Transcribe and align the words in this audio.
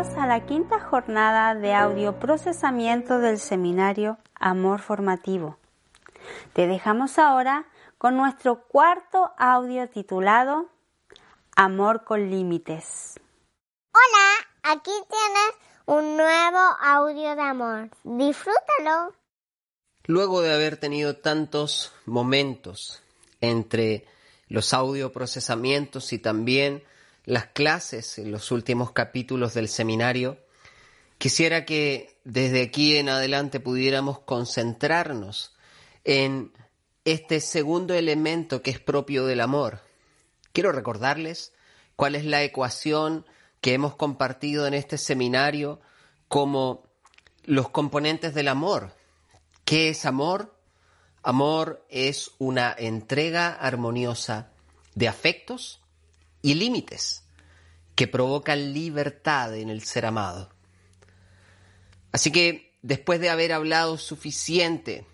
Bienvenidos 0.00 0.24
a 0.24 0.26
la 0.26 0.46
quinta 0.46 0.80
jornada 0.80 1.54
de 1.54 1.74
audio 1.74 2.18
procesamiento 2.18 3.18
del 3.18 3.38
seminario 3.38 4.16
Amor 4.34 4.80
Formativo. 4.80 5.58
Te 6.54 6.66
dejamos 6.66 7.18
ahora 7.18 7.66
con 7.98 8.16
nuestro 8.16 8.66
cuarto 8.66 9.30
audio 9.36 9.90
titulado 9.90 10.70
Amor 11.54 12.04
con 12.04 12.30
Límites. 12.30 13.20
Hola, 13.92 14.72
aquí 14.72 14.90
tienes 14.90 15.52
un 15.84 16.16
nuevo 16.16 16.58
audio 16.80 17.36
de 17.36 17.42
amor. 17.42 17.90
Disfrútalo. 18.02 19.12
Luego 20.06 20.40
de 20.40 20.54
haber 20.54 20.78
tenido 20.78 21.16
tantos 21.16 21.92
momentos 22.06 23.02
entre 23.42 24.06
los 24.48 24.72
audioprocesamientos 24.72 26.14
y 26.14 26.18
también 26.18 26.82
las 27.24 27.46
clases 27.46 28.18
en 28.18 28.30
los 28.30 28.50
últimos 28.50 28.92
capítulos 28.92 29.54
del 29.54 29.68
seminario, 29.68 30.38
quisiera 31.18 31.64
que 31.64 32.18
desde 32.24 32.62
aquí 32.62 32.96
en 32.96 33.08
adelante 33.08 33.60
pudiéramos 33.60 34.20
concentrarnos 34.20 35.54
en 36.04 36.52
este 37.04 37.40
segundo 37.40 37.94
elemento 37.94 38.62
que 38.62 38.70
es 38.70 38.80
propio 38.80 39.26
del 39.26 39.40
amor. 39.40 39.80
Quiero 40.52 40.72
recordarles 40.72 41.52
cuál 41.96 42.14
es 42.14 42.24
la 42.24 42.42
ecuación 42.42 43.26
que 43.60 43.74
hemos 43.74 43.94
compartido 43.94 44.66
en 44.66 44.74
este 44.74 44.98
seminario 44.98 45.80
como 46.28 46.84
los 47.44 47.68
componentes 47.70 48.34
del 48.34 48.48
amor. 48.48 48.94
¿Qué 49.64 49.90
es 49.90 50.06
amor? 50.06 50.56
Amor 51.22 51.84
es 51.90 52.32
una 52.38 52.74
entrega 52.76 53.52
armoniosa 53.52 54.50
de 54.94 55.08
afectos 55.08 55.79
y 56.42 56.54
límites 56.54 57.24
que 57.94 58.08
provocan 58.08 58.72
libertad 58.72 59.54
en 59.56 59.68
el 59.68 59.82
ser 59.82 60.06
amado. 60.06 60.50
Así 62.12 62.30
que 62.32 62.78
después 62.82 63.20
de 63.20 63.30
haber 63.30 63.52
hablado 63.52 63.98
suficiente 63.98 65.06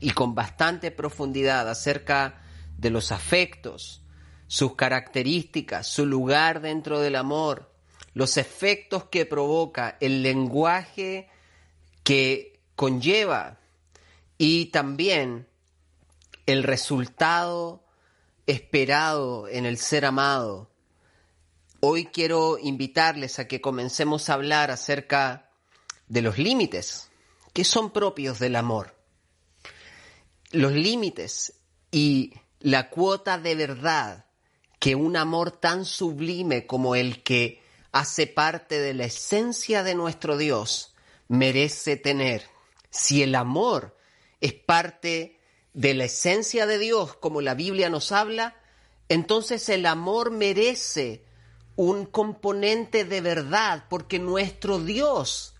y 0.00 0.10
con 0.10 0.34
bastante 0.34 0.90
profundidad 0.90 1.68
acerca 1.68 2.42
de 2.76 2.90
los 2.90 3.12
afectos, 3.12 4.02
sus 4.48 4.74
características, 4.74 5.86
su 5.86 6.04
lugar 6.04 6.60
dentro 6.60 7.00
del 7.00 7.16
amor, 7.16 7.72
los 8.12 8.36
efectos 8.36 9.04
que 9.04 9.24
provoca, 9.24 9.96
el 10.00 10.22
lenguaje 10.22 11.28
que 12.02 12.60
conlleva 12.76 13.60
y 14.36 14.66
también 14.66 15.46
el 16.46 16.64
resultado 16.64 17.84
esperado 18.46 19.46
en 19.48 19.64
el 19.66 19.78
ser 19.78 20.04
amado. 20.04 20.71
Hoy 21.84 22.04
quiero 22.04 22.58
invitarles 22.58 23.40
a 23.40 23.48
que 23.48 23.60
comencemos 23.60 24.30
a 24.30 24.34
hablar 24.34 24.70
acerca 24.70 25.50
de 26.06 26.22
los 26.22 26.38
límites 26.38 27.10
que 27.52 27.64
son 27.64 27.90
propios 27.90 28.38
del 28.38 28.54
amor. 28.54 28.94
Los 30.52 30.70
límites 30.70 31.54
y 31.90 32.34
la 32.60 32.88
cuota 32.88 33.36
de 33.36 33.56
verdad 33.56 34.26
que 34.78 34.94
un 34.94 35.16
amor 35.16 35.50
tan 35.50 35.84
sublime 35.84 36.68
como 36.68 36.94
el 36.94 37.24
que 37.24 37.60
hace 37.90 38.28
parte 38.28 38.78
de 38.78 38.94
la 38.94 39.06
esencia 39.06 39.82
de 39.82 39.96
nuestro 39.96 40.36
Dios 40.36 40.94
merece 41.26 41.96
tener. 41.96 42.44
Si 42.90 43.24
el 43.24 43.34
amor 43.34 43.98
es 44.40 44.52
parte 44.52 45.40
de 45.72 45.94
la 45.94 46.04
esencia 46.04 46.64
de 46.64 46.78
Dios, 46.78 47.16
como 47.16 47.40
la 47.40 47.54
Biblia 47.54 47.90
nos 47.90 48.12
habla, 48.12 48.54
entonces 49.08 49.68
el 49.68 49.84
amor 49.86 50.30
merece 50.30 51.24
un 51.76 52.06
componente 52.06 53.04
de 53.04 53.20
verdad, 53.20 53.84
porque 53.88 54.18
nuestro 54.18 54.78
Dios 54.78 55.54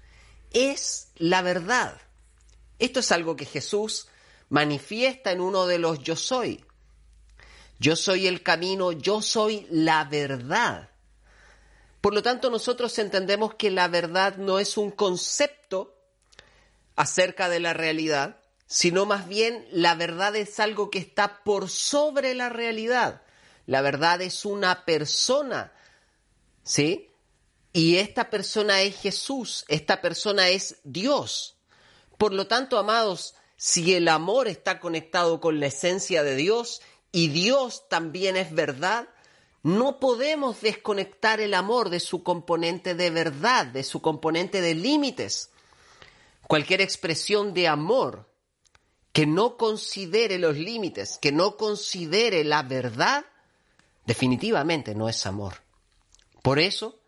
es 0.50 1.08
la 1.16 1.42
verdad. 1.42 2.00
Esto 2.78 3.00
es 3.00 3.12
algo 3.12 3.36
que 3.36 3.46
Jesús 3.46 4.08
manifiesta 4.48 5.32
en 5.32 5.40
uno 5.40 5.66
de 5.66 5.78
los 5.78 6.00
yo 6.00 6.16
soy. 6.16 6.64
Yo 7.78 7.96
soy 7.96 8.26
el 8.26 8.42
camino, 8.42 8.92
yo 8.92 9.22
soy 9.22 9.66
la 9.70 10.04
verdad. 10.04 10.90
Por 12.00 12.14
lo 12.14 12.22
tanto, 12.22 12.50
nosotros 12.50 12.98
entendemos 12.98 13.54
que 13.54 13.70
la 13.70 13.88
verdad 13.88 14.36
no 14.36 14.58
es 14.58 14.76
un 14.76 14.90
concepto 14.90 15.96
acerca 16.96 17.48
de 17.48 17.60
la 17.60 17.72
realidad, 17.72 18.36
sino 18.66 19.06
más 19.06 19.28
bien 19.28 19.66
la 19.70 19.94
verdad 19.94 20.34
es 20.36 20.60
algo 20.60 20.90
que 20.90 20.98
está 20.98 21.42
por 21.44 21.68
sobre 21.68 22.34
la 22.34 22.48
realidad. 22.48 23.22
La 23.66 23.80
verdad 23.80 24.20
es 24.20 24.44
una 24.44 24.84
persona, 24.84 25.72
¿sí? 26.62 27.10
Y 27.72 27.96
esta 27.96 28.28
persona 28.30 28.82
es 28.82 28.96
Jesús, 28.96 29.64
esta 29.68 30.02
persona 30.02 30.48
es 30.48 30.76
Dios. 30.84 31.56
Por 32.18 32.32
lo 32.32 32.46
tanto, 32.46 32.78
amados, 32.78 33.34
si 33.56 33.94
el 33.94 34.08
amor 34.08 34.48
está 34.48 34.78
conectado 34.78 35.40
con 35.40 35.58
la 35.60 35.66
esencia 35.66 36.22
de 36.22 36.36
Dios 36.36 36.82
y 37.12 37.28
Dios 37.28 37.88
también 37.88 38.36
es 38.36 38.52
verdad, 38.52 39.08
no 39.62 40.00
podemos 40.00 40.60
desconectar 40.60 41.40
el 41.40 41.54
amor 41.54 41.88
de 41.88 42.00
su 42.00 42.22
componente 42.22 42.94
de 42.94 43.10
verdad, 43.10 43.66
de 43.66 43.84
su 43.84 44.02
componente 44.02 44.60
de 44.60 44.74
límites. 44.74 45.50
Cualquier 46.48 46.80
expresión 46.80 47.54
de 47.54 47.68
amor 47.68 48.28
que 49.12 49.26
no 49.26 49.56
considere 49.56 50.38
los 50.38 50.56
límites, 50.56 51.18
que 51.18 51.32
no 51.32 51.56
considere 51.56 52.44
la 52.44 52.62
verdad, 52.62 53.24
definitivamente 54.04 54.94
no 54.94 55.08
es 55.08 55.24
amor. 55.26 55.54
Por 56.42 56.58
eso, 56.58 57.00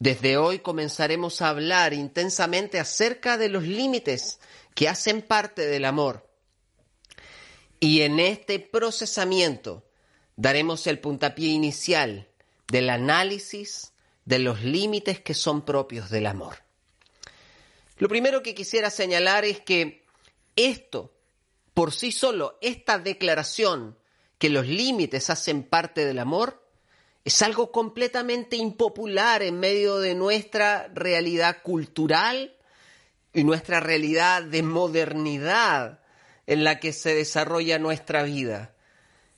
desde 0.00 0.36
hoy 0.36 0.58
comenzaremos 0.58 1.40
a 1.40 1.50
hablar 1.50 1.94
intensamente 1.94 2.80
acerca 2.80 3.38
de 3.38 3.48
los 3.48 3.62
límites 3.62 4.40
que 4.74 4.88
hacen 4.88 5.22
parte 5.22 5.66
del 5.66 5.84
amor. 5.84 6.28
Y 7.78 8.02
en 8.02 8.18
este 8.18 8.58
procesamiento 8.58 9.84
daremos 10.36 10.86
el 10.86 10.98
puntapié 10.98 11.48
inicial 11.48 12.28
del 12.68 12.90
análisis 12.90 13.92
de 14.24 14.38
los 14.38 14.62
límites 14.62 15.20
que 15.20 15.34
son 15.34 15.64
propios 15.64 16.10
del 16.10 16.26
amor. 16.26 16.56
Lo 17.98 18.08
primero 18.08 18.42
que 18.42 18.54
quisiera 18.54 18.90
señalar 18.90 19.44
es 19.44 19.60
que 19.60 20.06
esto, 20.56 21.12
por 21.74 21.92
sí 21.92 22.12
solo, 22.12 22.58
esta 22.62 22.98
declaración 22.98 23.98
que 24.38 24.48
los 24.48 24.66
límites 24.66 25.28
hacen 25.30 25.62
parte 25.62 26.06
del 26.06 26.18
amor, 26.18 26.59
es 27.24 27.42
algo 27.42 27.70
completamente 27.70 28.56
impopular 28.56 29.42
en 29.42 29.60
medio 29.60 29.98
de 29.98 30.14
nuestra 30.14 30.88
realidad 30.94 31.58
cultural 31.62 32.56
y 33.32 33.44
nuestra 33.44 33.80
realidad 33.80 34.42
de 34.42 34.62
modernidad 34.62 36.00
en 36.46 36.64
la 36.64 36.80
que 36.80 36.92
se 36.92 37.14
desarrolla 37.14 37.78
nuestra 37.78 38.22
vida. 38.22 38.74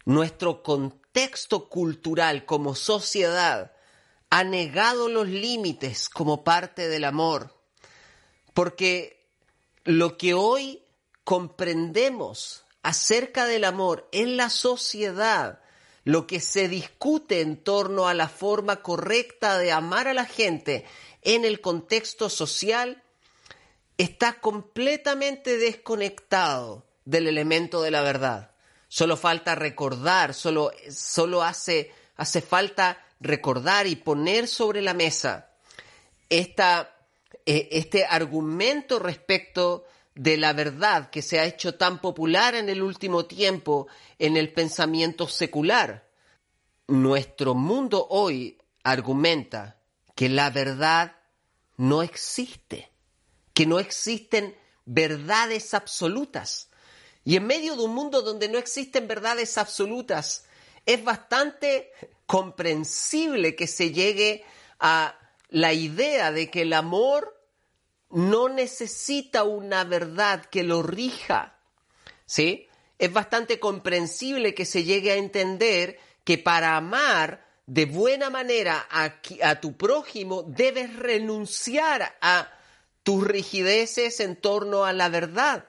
Nuestro 0.05 0.63
contexto 0.63 1.69
cultural 1.69 2.47
como 2.47 2.75
sociedad 2.75 3.73
ha 4.31 4.45
negado 4.45 5.09
los 5.09 5.29
límites 5.29 6.09
como 6.09 6.43
parte 6.43 6.89
del 6.89 7.05
amor, 7.05 7.55
porque 8.55 9.29
lo 9.85 10.17
que 10.17 10.33
hoy 10.35 10.83
comprendemos 11.25 12.65
acerca 12.83 13.47
del 13.47 13.65
amor 13.65 14.09
en 14.13 14.37
la 14.37 14.49
sociedad, 14.49 15.62
lo 16.05 16.27
que 16.27 16.41
se 16.41 16.69
discute 16.69 17.41
en 17.41 17.57
torno 17.57 18.09
a 18.09 18.15
la 18.15 18.29
forma 18.29 18.83
correcta 18.83 19.59
de 19.59 19.73
amar 19.73 20.09
a 20.09 20.15
la 20.15 20.25
gente 20.25 20.85
en 21.23 21.45
el 21.45 21.61
contexto 21.61 22.29
social, 22.29 23.03
está 23.99 24.41
completamente 24.41 25.59
desconectado 25.59 26.85
del 27.05 27.29
elemento 27.29 27.83
de 27.83 27.91
la 27.91 28.03
verdad. 28.03 28.51
Solo 28.89 29.17
falta 29.17 29.55
recordar, 29.55 30.35
solo, 30.35 30.73
solo 30.91 31.43
hace, 31.43 31.93
hace 32.17 32.43
falta 32.43 33.05
recordar 33.21 33.87
y 33.87 33.97
poner 33.97 34.49
sobre 34.49 34.83
la 34.83 34.95
mesa 34.95 35.51
esta, 36.29 36.97
eh, 37.47 37.69
este 37.73 38.05
argumento 38.05 38.99
respecto 38.99 39.85
de 40.15 40.37
la 40.37 40.53
verdad 40.53 41.11
que 41.11 41.23
se 41.23 41.41
ha 41.41 41.45
hecho 41.45 41.77
tan 41.77 42.01
popular 42.01 42.55
en 42.55 42.69
el 42.69 42.83
último 42.83 43.25
tiempo 43.25 43.87
en 44.19 44.37
el 44.37 44.53
pensamiento 44.53 45.29
secular. 45.29 46.09
Nuestro 46.87 47.55
mundo 47.55 48.07
hoy 48.11 48.59
argumenta 48.83 49.79
que 50.15 50.29
la 50.29 50.51
verdad 50.51 51.17
no 51.77 52.03
existe, 52.03 52.93
que 53.55 53.67
no 53.67 53.79
existen 53.79 54.57
verdades 54.85 55.75
absolutas. 55.75 56.69
Y 57.25 57.37
en 57.37 57.47
medio 57.47 57.77
de 57.77 57.85
un 57.85 57.95
mundo 57.95 58.23
donde 58.23 58.49
no 58.49 58.59
existen 58.59 59.07
verdades 59.07 59.57
absolutas, 59.57 60.45
es 60.85 61.03
bastante 61.03 61.93
comprensible 62.27 63.55
que 63.55 63.67
se 63.67 63.93
llegue 63.93 64.45
a 64.81 65.17
la 65.49 65.73
idea 65.73 66.33
de 66.33 66.51
que 66.51 66.63
el 66.63 66.73
amor 66.73 67.42
no 68.13 68.49
necesita 68.49 69.43
una 69.43 69.85
verdad 69.85 70.45
que 70.45 70.63
lo 70.63 70.83
rija. 70.83 71.59
¿Sí? 72.27 72.69
Es 72.99 73.13
bastante 73.13 73.59
comprensible 73.59 74.55
que 74.55 74.65
se 74.65 74.85
llegue 74.85 75.13
a 75.13 75.17
entender 75.17 75.99
que 76.25 76.39
para 76.39 76.77
amar 76.77 77.47
de 77.67 77.87
buena 77.87 78.31
manera 78.31 78.87
a, 78.91 79.15
a 79.43 79.61
tu 79.61 79.77
prójimo, 79.77 80.43
debes 80.43 80.95
renunciar 80.97 82.17
a 82.21 82.51
tus 83.03 83.27
rigideces 83.27 84.21
en 84.21 84.37
torno 84.37 84.85
a 84.85 84.93
la 84.93 85.09
verdad. 85.09 85.69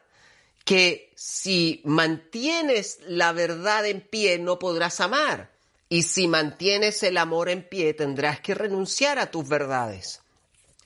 Que 0.66 1.12
si 1.16 1.82
mantienes 1.86 3.00
la 3.08 3.32
verdad 3.32 3.86
en 3.86 4.02
pie 4.02 4.38
no 4.38 4.60
podrás 4.60 5.00
amar. 5.00 5.52
Y 5.90 6.04
si 6.04 6.28
mantienes 6.28 7.04
el 7.04 7.18
amor 7.18 7.50
en 7.50 7.68
pie 7.68 7.94
tendrás 7.94 8.40
que 8.40 8.54
renunciar 8.54 9.20
a 9.20 9.32
tus 9.32 9.48
verdades. 9.48 10.23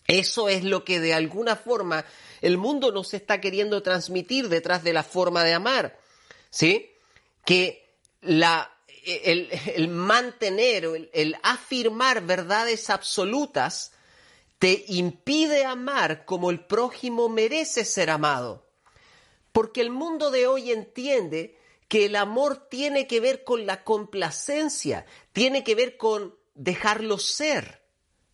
Eso 0.08 0.48
es 0.48 0.64
lo 0.64 0.86
que 0.86 1.00
de 1.00 1.14
alguna 1.14 1.56
forma 1.56 2.06
el 2.42 2.58
mundo 2.58 2.92
nos 2.92 3.14
está 3.14 3.42
queriendo 3.42 3.84
transmitir 3.84 4.48
detrás 4.48 4.84
de 4.84 4.94
la 4.94 5.04
forma 5.04 5.44
de 5.44 5.54
amar. 5.54 6.00
¿Sí? 6.50 6.92
Que 7.46 7.86
el, 8.22 9.88
mantener, 9.90 10.86
el, 10.86 11.10
el 11.14 11.38
afirmar 11.44 12.26
verdades 12.26 12.90
absolutas 12.90 13.92
te 14.60 14.86
impide 14.88 15.66
amar 15.66 16.26
como 16.26 16.50
el 16.50 16.66
prójimo 16.66 17.30
merece 17.30 17.86
ser 17.86 18.10
amado. 18.10 18.66
Porque 19.52 19.82
el 19.82 19.90
mundo 19.90 20.32
de 20.32 20.48
hoy 20.48 20.72
entiende 20.72 21.58
que 21.88 22.06
el 22.06 22.16
amor 22.16 22.68
tiene 22.70 23.08
que 23.08 23.20
ver 23.20 23.44
con 23.44 23.66
la 23.66 23.84
complacencia, 23.84 25.06
tiene 25.32 25.64
que 25.64 25.76
ver 25.76 25.98
con 25.98 26.36
dejarlo 26.54 27.18
ser, 27.18 27.84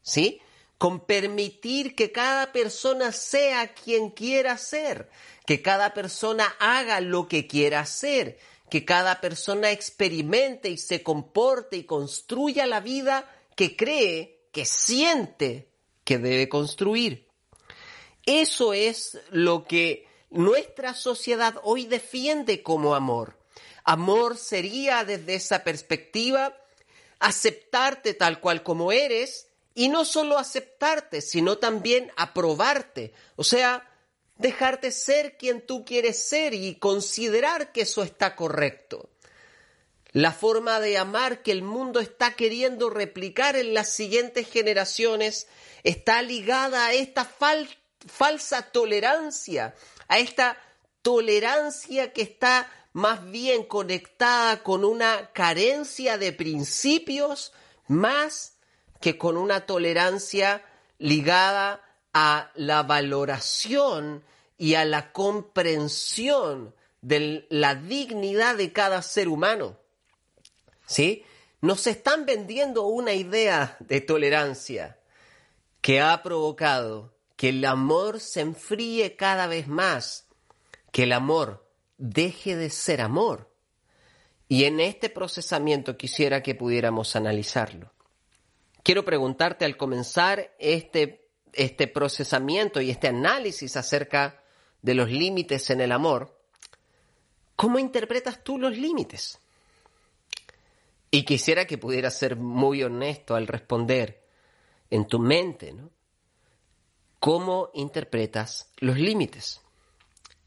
¿sí? 0.02 0.42
Con 0.84 1.00
permitir 1.06 1.96
que 1.96 2.12
cada 2.12 2.52
persona 2.52 3.14
sea 3.14 3.74
quien 3.74 4.10
quiera 4.10 4.58
ser, 4.58 5.10
que 5.46 5.62
cada 5.62 5.94
persona 5.94 6.54
haga 6.60 7.00
lo 7.00 7.30
que 7.30 7.48
quiera 7.48 7.80
hacer, 7.80 8.38
que 8.70 8.84
cada 8.84 9.22
persona 9.22 9.72
experimente 9.72 10.68
y 10.68 10.78
se 10.78 11.02
comporte 11.02 11.78
y 11.78 11.86
construya 11.86 12.66
la 12.66 12.82
vida 12.82 13.34
que 13.56 13.78
cree, 13.78 14.42
que 14.52 14.66
siente 14.66 15.70
que 16.04 16.18
debe 16.18 16.50
construir. 16.50 17.30
Eso 18.26 18.74
es 18.74 19.18
lo 19.30 19.64
que 19.64 20.06
nuestra 20.32 20.96
sociedad 20.96 21.62
hoy 21.64 21.86
defiende 21.86 22.62
como 22.62 22.94
amor. 22.94 23.40
Amor 23.86 24.36
sería 24.36 25.06
desde 25.06 25.36
esa 25.36 25.64
perspectiva 25.64 26.58
aceptarte 27.20 28.14
tal 28.14 28.42
cual 28.42 28.64
como 28.64 28.92
eres 28.92 29.48
y 29.76 29.90
no 29.90 30.06
solo 30.06 30.38
aceptarte, 30.38 31.22
sino 31.22 31.58
también 31.58 32.12
aprobarte. 32.16 33.14
O 33.36 33.44
sea, 33.44 33.90
dejarte 34.38 34.92
ser 34.92 35.38
quien 35.38 35.66
tú 35.66 35.86
quieres 35.86 36.22
ser 36.22 36.54
y 36.54 36.76
considerar 36.76 37.72
que 37.72 37.82
eso 37.82 38.04
está 38.04 38.36
correcto. 38.36 39.10
La 40.12 40.32
forma 40.32 40.80
de 40.80 40.98
amar 41.00 41.42
que 41.42 41.52
el 41.52 41.64
mundo 41.64 42.00
está 42.00 42.36
queriendo 42.36 42.92
replicar 42.92 43.56
en 43.56 43.74
las 43.74 43.90
siguientes 43.90 44.48
generaciones 44.48 45.48
está 45.84 46.22
ligada 46.22 46.86
a 46.86 46.94
esta 46.94 47.26
falsa 47.26 48.62
tolerancia, 48.72 49.74
a 50.08 50.20
esta 50.20 50.58
tolerancia 51.02 52.14
que 52.14 52.22
está 52.22 52.72
más 52.94 53.30
bien 53.32 53.64
conectada 53.64 54.62
con 54.62 54.86
una 54.86 55.32
carencia 55.34 56.20
de 56.20 56.32
principios 56.32 57.52
más 57.88 58.53
que 59.04 59.18
con 59.18 59.36
una 59.36 59.66
tolerancia 59.66 60.64
ligada 60.98 61.84
a 62.14 62.54
la 62.56 62.84
valoración 62.84 64.24
y 64.58 64.76
a 64.76 64.86
la 64.86 65.12
comprensión 65.12 66.74
de 67.02 67.46
la 67.50 67.76
dignidad 67.76 68.56
de 68.56 68.72
cada 68.72 69.02
ser 69.02 69.28
humano. 69.28 69.78
¿Sí? 70.86 71.26
Nos 71.60 71.86
están 71.86 72.26
vendiendo 72.26 72.84
una 72.84 73.12
idea 73.12 73.76
de 73.82 74.00
tolerancia 74.00 74.98
que 75.82 76.00
ha 76.00 76.24
provocado 76.24 77.14
que 77.36 77.50
el 77.50 77.66
amor 77.66 78.22
se 78.22 78.40
enfríe 78.40 79.18
cada 79.18 79.48
vez 79.48 79.68
más, 79.68 80.30
que 80.94 81.04
el 81.04 81.12
amor 81.12 81.70
deje 81.98 82.56
de 82.56 82.70
ser 82.70 83.02
amor. 83.02 83.54
Y 84.48 84.64
en 84.64 84.80
este 84.80 85.10
procesamiento 85.10 85.98
quisiera 85.98 86.42
que 86.42 86.56
pudiéramos 86.56 87.18
analizarlo. 87.18 87.93
Quiero 88.84 89.06
preguntarte 89.06 89.64
al 89.64 89.78
comenzar 89.78 90.54
este, 90.60 91.30
este 91.54 91.88
procesamiento 91.88 92.82
y 92.82 92.92
este 92.92 93.08
análisis 93.08 93.78
acerca 93.78 94.44
de 94.82 94.94
los 94.94 95.10
límites 95.10 95.70
en 95.70 95.80
el 95.80 95.94
amor, 95.94 96.38
¿cómo 97.56 97.80
interpretas 97.80 98.44
tú 98.44 98.58
los 98.58 98.78
límites? 98.78 99.40
Y 101.10 101.24
quisiera 101.24 101.66
que 101.66 101.78
pudieras 101.78 102.18
ser 102.18 102.36
muy 102.36 102.84
honesto 102.84 103.36
al 103.36 103.48
responder 103.48 104.26
en 104.90 105.08
tu 105.08 105.20
mente, 105.20 105.72
¿no? 105.72 105.90
¿Cómo 107.20 107.70
interpretas 107.74 108.70
los 108.80 108.98
límites? 108.98 109.62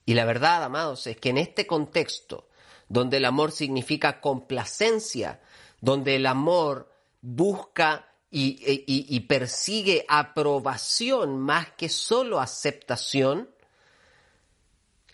Y 0.05 0.13
la 0.13 0.27
verdad, 0.27 0.63
amados, 0.63 1.07
es 1.07 1.17
que 1.17 1.31
en 1.31 1.39
este 1.39 1.67
contexto, 1.67 2.49
donde 2.89 3.17
el 3.17 3.25
amor 3.25 3.51
significa 3.51 4.21
complacencia, 4.21 5.41
donde 5.81 6.17
el 6.17 6.27
amor 6.27 6.93
busca 7.23 8.13
y, 8.31 8.85
y, 8.87 9.21
persigue 9.21 10.05
aprobación 10.09 11.39
más 11.39 11.71
que 11.71 11.89
solo 11.89 12.41
aceptación, 12.41 13.49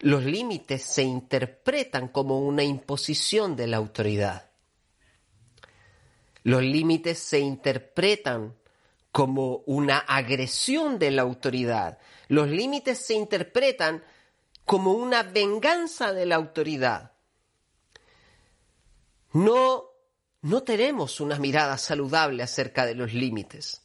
los 0.01 0.25
límites 0.25 0.83
se 0.83 1.03
interpretan 1.03 2.09
como 2.09 2.41
una 2.41 2.65
imposición 2.65 3.55
de 3.55 3.67
la 3.69 3.77
autoridad. 3.77 4.51
Los 6.43 6.63
límites 6.63 7.19
se 7.19 7.39
interpretan 7.39 8.57
como 9.13 9.59
una 9.67 9.99
agresión 9.99 10.99
de 10.99 11.11
la 11.11 11.23
autoridad. 11.23 11.99
Los 12.29 12.49
límites 12.49 12.99
se 12.99 13.15
interpretan 13.15 14.03
como 14.65 14.93
una 14.93 15.23
venganza 15.23 16.13
de 16.13 16.27
la 16.27 16.37
autoridad. 16.37 17.13
No, 19.33 19.92
no 20.43 20.63
tenemos 20.63 21.21
una 21.21 21.39
mirada 21.39 21.79
saludable 21.79 22.43
acerca 22.43 22.87
de 22.87 22.95
los 22.95 23.13
límites, 23.13 23.83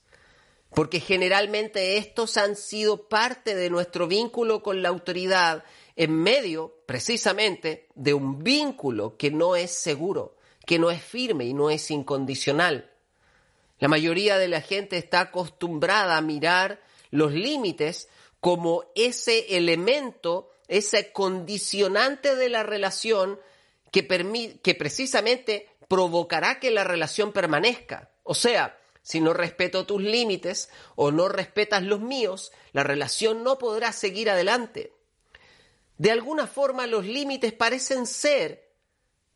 porque 0.72 1.00
generalmente 1.00 1.98
estos 1.98 2.38
han 2.38 2.56
sido 2.56 3.08
parte 3.08 3.56
de 3.56 3.70
nuestro 3.70 4.08
vínculo 4.08 4.62
con 4.62 4.82
la 4.82 4.90
autoridad 4.90 5.64
en 5.96 6.14
medio, 6.14 6.76
precisamente, 6.86 7.88
de 7.96 8.14
un 8.14 8.44
vínculo 8.44 9.18
que 9.18 9.32
no 9.32 9.56
es 9.56 9.72
seguro 9.72 10.38
que 10.68 10.80
no 10.80 10.92
es 10.92 11.02
firme 11.02 11.46
y 11.46 11.54
no 11.54 11.70
es 11.70 11.90
incondicional. 11.92 12.92
La 13.80 13.88
mayoría 13.88 14.38
de 14.38 14.50
la 14.50 14.60
gente 14.60 14.98
está 14.98 15.22
acostumbrada 15.22 16.18
a 16.18 16.22
mirar 16.22 16.82
los 17.10 17.32
límites 17.32 18.10
como 18.42 18.84
ese 18.94 19.56
elemento, 19.56 20.52
ese 20.68 21.14
condicionante 21.14 22.36
de 22.36 22.50
la 22.50 22.64
relación 22.64 23.40
que, 23.94 24.06
que 24.62 24.76
precisamente 24.76 25.70
provocará 25.88 26.60
que 26.60 26.72
la 26.72 26.84
relación 26.84 27.32
permanezca. 27.32 28.12
O 28.24 28.36
sea, 28.36 28.80
si 29.02 29.22
no 29.22 29.34
respeto 29.34 29.86
tus 29.86 30.02
límites 30.02 30.70
o 30.96 31.12
no 31.12 31.30
respetas 31.30 31.84
los 31.84 32.02
míos, 32.02 32.52
la 32.74 32.84
relación 32.84 33.44
no 33.44 33.58
podrá 33.58 33.94
seguir 33.94 34.30
adelante. 34.30 34.94
De 35.98 36.12
alguna 36.12 36.46
forma 36.46 36.88
los 36.88 37.06
límites 37.06 37.54
parecen 37.54 38.06
ser 38.06 38.70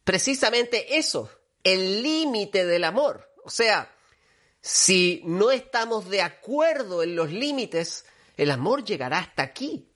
precisamente 0.04 0.98
eso, 0.98 1.30
el 1.64 2.04
límite 2.04 2.66
del 2.66 2.84
amor. 2.84 3.34
O 3.44 3.50
sea, 3.50 3.96
si 4.62 5.22
no 5.26 5.52
estamos 5.52 6.10
de 6.10 6.22
acuerdo 6.22 7.02
en 7.02 7.16
los 7.16 7.32
límites, 7.32 8.06
el 8.38 8.52
amor 8.52 8.84
llegará 8.84 9.20
hasta 9.20 9.44
aquí. 9.44 9.91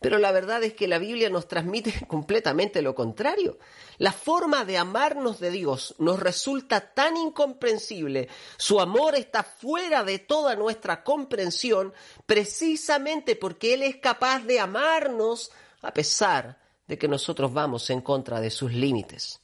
Pero 0.00 0.18
la 0.18 0.32
verdad 0.32 0.62
es 0.62 0.72
que 0.72 0.88
la 0.88 0.98
Biblia 0.98 1.28
nos 1.28 1.46
transmite 1.46 1.92
completamente 2.08 2.80
lo 2.80 2.94
contrario. 2.94 3.58
La 3.98 4.12
forma 4.12 4.64
de 4.64 4.78
amarnos 4.78 5.38
de 5.40 5.50
Dios 5.50 5.94
nos 5.98 6.18
resulta 6.18 6.92
tan 6.94 7.16
incomprensible, 7.18 8.28
su 8.56 8.80
amor 8.80 9.14
está 9.14 9.42
fuera 9.42 10.02
de 10.02 10.18
toda 10.18 10.56
nuestra 10.56 11.04
comprensión, 11.04 11.92
precisamente 12.24 13.36
porque 13.36 13.74
Él 13.74 13.82
es 13.82 13.96
capaz 13.96 14.40
de 14.44 14.58
amarnos 14.58 15.52
a 15.82 15.92
pesar 15.92 16.58
de 16.88 16.98
que 16.98 17.06
nosotros 17.06 17.52
vamos 17.52 17.88
en 17.90 18.00
contra 18.00 18.40
de 18.40 18.50
sus 18.50 18.72
límites. 18.72 19.40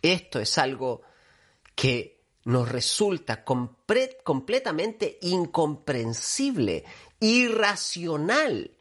Esto 0.00 0.38
es 0.38 0.56
algo 0.56 1.02
que 1.74 2.22
nos 2.44 2.68
resulta 2.68 3.44
completamente 3.44 5.18
incomprensible, 5.22 6.84
irracional. 7.18 8.73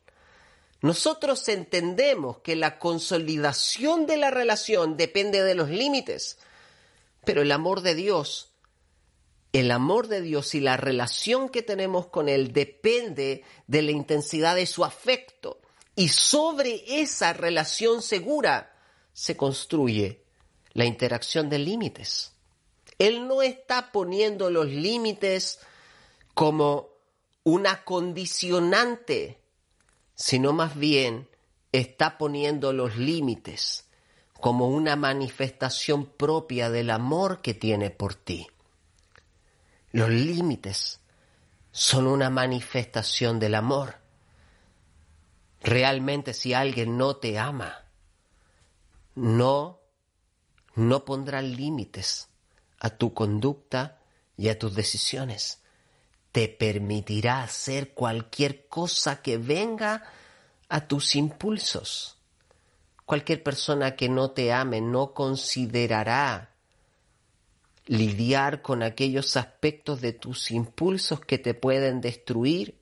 Nosotros 0.83 1.47
entendemos 1.47 2.39
que 2.39 2.57
la 2.57 2.77
consolidación 2.77 4.05
de 4.05 4.17
la 4.17 4.31
relación 4.31 4.97
depende 4.97 5.41
de 5.41 5.55
los 5.55 5.69
límites, 5.69 6.37
pero 7.23 7.41
el 7.41 7.53
amor 7.53 7.79
de 7.79 7.95
Dios, 7.95 8.51
el 9.53 9.71
amor 9.71 10.09
de 10.09 10.19
Dios 10.19 10.53
y 10.55 10.59
la 10.59 10.75
relación 10.75 11.47
que 11.47 11.61
tenemos 11.61 12.07
con 12.07 12.27
Él 12.27 12.51
depende 12.51 13.45
de 13.65 13.81
la 13.81 13.91
intensidad 13.91 14.57
de 14.57 14.65
su 14.65 14.83
afecto, 14.83 15.61
y 15.95 16.09
sobre 16.09 16.83
esa 16.99 17.31
relación 17.31 18.01
segura 18.01 18.75
se 19.13 19.37
construye 19.37 20.25
la 20.73 20.83
interacción 20.83 21.47
de 21.49 21.59
límites. 21.59 22.33
Él 22.99 23.25
no 23.25 23.41
está 23.41 23.93
poniendo 23.93 24.49
los 24.49 24.67
límites 24.67 25.59
como 26.33 26.89
una 27.45 27.85
condicionante, 27.85 29.42
sino 30.15 30.53
más 30.53 30.75
bien 30.75 31.27
está 31.72 32.17
poniendo 32.17 32.74
los 32.74 32.98
límites 32.98 33.88
como 34.34 34.67
una 34.67 34.96
manifestación 34.96 36.05
propia 36.05 36.70
del 36.70 36.89
amor 36.89 37.41
que 37.41 37.53
tiene 37.53 37.89
por 37.89 38.13
ti. 38.13 38.48
Los 39.91 40.10
límites 40.10 41.00
son 41.72 42.08
una 42.08 42.29
manifestación 42.29 43.39
del 43.39 43.55
amor. 43.55 43.96
Realmente 45.62 46.34
si 46.34 46.53
alguien 46.53 46.98
no 46.98 47.15
te 47.15 47.39
ama, 47.39 47.86
no, 49.15 49.79
no 50.75 51.05
pondrá 51.05 51.41
límites 51.41 52.27
a 52.79 52.89
tu 52.89 53.13
conducta 53.13 54.01
y 54.36 54.50
a 54.50 54.60
tus 54.60 54.75
decisiones. 54.75 55.62
Te 56.33 56.49
permitirá 56.49 57.43
hacer 57.43 57.93
cualquier 57.93 58.67
cosa 58.67 59.21
que 59.21 59.37
venga 59.37 60.03
a 60.67 60.87
tus 60.87 61.15
impulsos. 61.15 62.17
Cualquier 63.05 63.43
persona 63.43 63.95
que 63.95 64.09
no 64.09 64.31
te 64.31 64.51
ame 64.51 64.81
no 64.81 65.13
considerará 65.13 66.49
lidiar 67.85 68.61
con 68.61 68.81
aquellos 68.81 69.37
aspectos 69.37 70.01
de 70.01 70.13
tus 70.13 70.51
impulsos 70.51 71.21
que 71.21 71.37
te 71.37 71.53
pueden 71.53 72.01
destruir. 72.01 72.79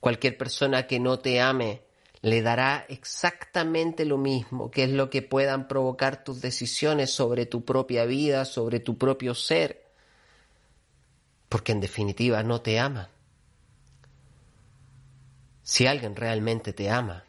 Cualquier 0.00 0.36
persona 0.36 0.86
que 0.86 0.98
no 0.98 1.20
te 1.20 1.40
ame 1.40 1.82
le 2.22 2.40
dará 2.40 2.86
exactamente 2.88 4.04
lo 4.04 4.16
mismo, 4.16 4.70
que 4.70 4.84
es 4.84 4.90
lo 4.90 5.10
que 5.10 5.22
puedan 5.22 5.68
provocar 5.68 6.24
tus 6.24 6.40
decisiones 6.40 7.10
sobre 7.10 7.46
tu 7.46 7.64
propia 7.64 8.04
vida, 8.04 8.44
sobre 8.44 8.80
tu 8.80 8.96
propio 8.96 9.34
ser, 9.34 9.81
porque 11.52 11.72
en 11.72 11.80
definitiva 11.80 12.42
no 12.42 12.62
te 12.62 12.80
ama. 12.80 13.10
Si 15.62 15.86
alguien 15.86 16.16
realmente 16.16 16.72
te 16.72 16.88
ama, 16.88 17.26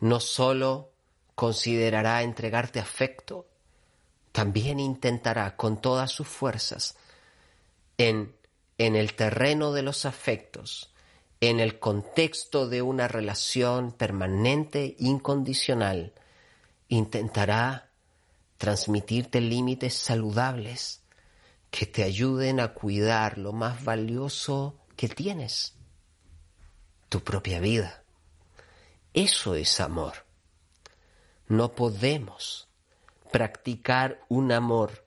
no 0.00 0.20
solo 0.20 0.92
considerará 1.34 2.22
entregarte 2.22 2.80
afecto, 2.80 3.46
también 4.32 4.80
intentará 4.80 5.54
con 5.54 5.82
todas 5.82 6.10
sus 6.10 6.28
fuerzas 6.28 6.96
en, 7.98 8.34
en 8.78 8.96
el 8.96 9.12
terreno 9.12 9.72
de 9.72 9.82
los 9.82 10.06
afectos, 10.06 10.90
en 11.42 11.60
el 11.60 11.78
contexto 11.78 12.70
de 12.70 12.80
una 12.80 13.06
relación 13.06 13.92
permanente, 13.92 14.96
incondicional, 14.98 16.14
intentará 16.88 17.90
transmitirte 18.56 19.42
límites 19.42 19.92
saludables 19.92 21.02
que 21.70 21.86
te 21.86 22.02
ayuden 22.02 22.60
a 22.60 22.74
cuidar 22.74 23.38
lo 23.38 23.52
más 23.52 23.84
valioso 23.84 24.78
que 24.96 25.08
tienes, 25.08 25.74
tu 27.08 27.20
propia 27.20 27.60
vida. 27.60 28.02
Eso 29.12 29.54
es 29.54 29.80
amor. 29.80 30.26
No 31.46 31.74
podemos 31.74 32.68
practicar 33.32 34.20
un 34.28 34.52
amor 34.52 35.04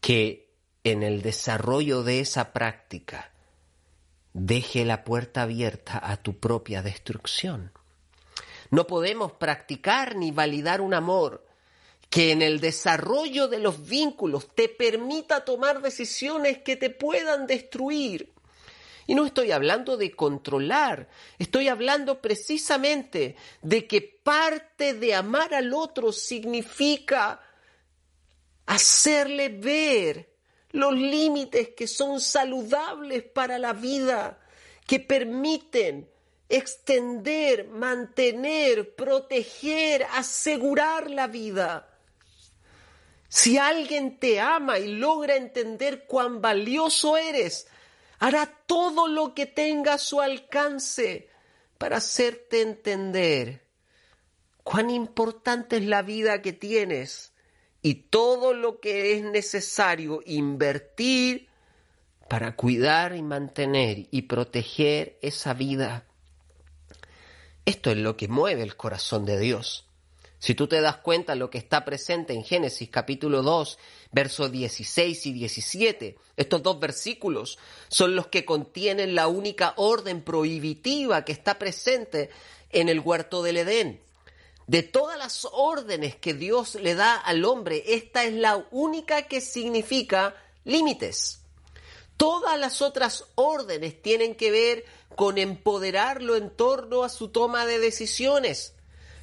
que 0.00 0.52
en 0.84 1.02
el 1.02 1.22
desarrollo 1.22 2.02
de 2.02 2.20
esa 2.20 2.52
práctica 2.52 3.32
deje 4.32 4.84
la 4.84 5.04
puerta 5.04 5.42
abierta 5.42 6.00
a 6.02 6.16
tu 6.16 6.38
propia 6.38 6.82
destrucción. 6.82 7.72
No 8.70 8.86
podemos 8.86 9.32
practicar 9.32 10.16
ni 10.16 10.30
validar 10.30 10.80
un 10.80 10.94
amor 10.94 11.46
que 12.10 12.32
en 12.32 12.42
el 12.42 12.58
desarrollo 12.58 13.46
de 13.46 13.60
los 13.60 13.86
vínculos 13.86 14.48
te 14.52 14.68
permita 14.68 15.44
tomar 15.44 15.80
decisiones 15.80 16.58
que 16.58 16.74
te 16.74 16.90
puedan 16.90 17.46
destruir. 17.46 18.32
Y 19.06 19.14
no 19.14 19.24
estoy 19.24 19.52
hablando 19.52 19.96
de 19.96 20.10
controlar, 20.10 21.08
estoy 21.38 21.68
hablando 21.68 22.20
precisamente 22.20 23.36
de 23.62 23.86
que 23.86 24.02
parte 24.02 24.94
de 24.94 25.14
amar 25.14 25.54
al 25.54 25.72
otro 25.72 26.12
significa 26.12 27.40
hacerle 28.66 29.48
ver 29.48 30.30
los 30.72 30.94
límites 30.94 31.70
que 31.70 31.86
son 31.86 32.20
saludables 32.20 33.22
para 33.22 33.58
la 33.58 33.72
vida, 33.72 34.38
que 34.86 35.00
permiten 35.00 36.08
extender, 36.48 37.68
mantener, 37.68 38.94
proteger, 38.94 40.06
asegurar 40.12 41.10
la 41.10 41.28
vida. 41.28 41.89
Si 43.30 43.58
alguien 43.58 44.18
te 44.18 44.40
ama 44.40 44.80
y 44.80 44.88
logra 44.88 45.36
entender 45.36 46.04
cuán 46.06 46.40
valioso 46.42 47.16
eres, 47.16 47.68
hará 48.18 48.46
todo 48.66 49.06
lo 49.06 49.34
que 49.34 49.46
tenga 49.46 49.94
a 49.94 49.98
su 49.98 50.20
alcance 50.20 51.28
para 51.78 51.98
hacerte 51.98 52.60
entender 52.60 53.64
cuán 54.64 54.90
importante 54.90 55.76
es 55.76 55.84
la 55.84 56.02
vida 56.02 56.42
que 56.42 56.52
tienes 56.52 57.32
y 57.82 57.94
todo 57.94 58.52
lo 58.52 58.80
que 58.80 59.14
es 59.14 59.22
necesario 59.22 60.22
invertir 60.26 61.48
para 62.28 62.56
cuidar 62.56 63.14
y 63.14 63.22
mantener 63.22 64.08
y 64.10 64.22
proteger 64.22 65.18
esa 65.22 65.54
vida. 65.54 66.04
Esto 67.64 67.92
es 67.92 67.98
lo 67.98 68.16
que 68.16 68.26
mueve 68.26 68.64
el 68.64 68.76
corazón 68.76 69.24
de 69.24 69.38
Dios. 69.38 69.89
Si 70.40 70.54
tú 70.54 70.66
te 70.66 70.80
das 70.80 70.96
cuenta 70.96 71.34
lo 71.34 71.50
que 71.50 71.58
está 71.58 71.84
presente 71.84 72.32
en 72.32 72.44
Génesis 72.44 72.88
capítulo 72.88 73.42
2, 73.42 73.78
versos 74.10 74.50
16 74.50 75.26
y 75.26 75.32
17, 75.34 76.16
estos 76.34 76.62
dos 76.62 76.80
versículos 76.80 77.58
son 77.88 78.16
los 78.16 78.28
que 78.28 78.46
contienen 78.46 79.14
la 79.14 79.28
única 79.28 79.74
orden 79.76 80.22
prohibitiva 80.22 81.26
que 81.26 81.32
está 81.32 81.58
presente 81.58 82.30
en 82.70 82.88
el 82.88 83.00
huerto 83.00 83.42
del 83.42 83.58
Edén. 83.58 84.00
De 84.66 84.82
todas 84.82 85.18
las 85.18 85.46
órdenes 85.52 86.16
que 86.16 86.32
Dios 86.32 86.74
le 86.76 86.94
da 86.94 87.16
al 87.16 87.44
hombre, 87.44 87.84
esta 87.88 88.24
es 88.24 88.32
la 88.32 88.66
única 88.70 89.28
que 89.28 89.42
significa 89.42 90.34
límites. 90.64 91.42
Todas 92.16 92.58
las 92.58 92.80
otras 92.80 93.26
órdenes 93.34 94.00
tienen 94.00 94.34
que 94.34 94.50
ver 94.50 94.84
con 95.16 95.36
empoderarlo 95.36 96.34
en 96.36 96.48
torno 96.48 97.04
a 97.04 97.10
su 97.10 97.28
toma 97.28 97.66
de 97.66 97.78
decisiones 97.78 98.72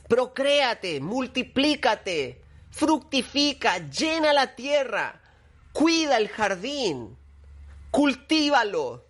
procréate, 0.08 1.00
multiplícate, 1.00 2.42
fructifica, 2.72 3.90
llena 3.90 4.34
la 4.34 4.56
tierra, 4.56 5.22
cuida 5.74 6.18
el 6.18 6.30
jardín, 6.30 7.18
cultívalo. 7.92 9.04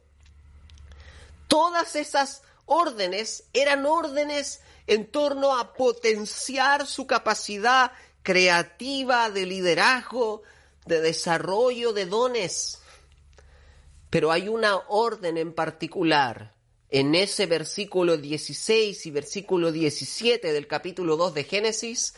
Todas 1.47 1.95
esas 1.95 2.43
órdenes 2.65 3.45
eran 3.53 3.85
órdenes 3.85 4.61
en 4.87 5.09
torno 5.09 5.57
a 5.57 5.73
potenciar 5.73 6.87
su 6.87 7.07
capacidad 7.07 7.91
creativa 8.23 9.29
de 9.29 9.45
liderazgo, 9.45 10.41
de 10.85 11.01
desarrollo 11.01 11.93
de 11.93 12.05
dones. 12.05 12.81
Pero 14.09 14.31
hay 14.31 14.47
una 14.47 14.77
orden 14.87 15.37
en 15.37 15.53
particular 15.53 16.56
en 16.89 17.15
ese 17.15 17.45
versículo 17.45 18.17
16 18.17 19.05
y 19.05 19.11
versículo 19.11 19.71
17 19.71 20.53
del 20.53 20.67
capítulo 20.67 21.17
2 21.17 21.33
de 21.33 21.43
Génesis, 21.43 22.13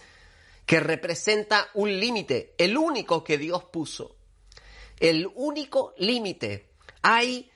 que 0.66 0.80
representa 0.80 1.70
un 1.74 2.00
límite, 2.00 2.54
el 2.58 2.78
único 2.78 3.24
que 3.24 3.38
Dios 3.38 3.64
puso. 3.66 4.16
El 5.00 5.28
único 5.34 5.94
límite. 5.98 6.70
Hay 7.02 7.50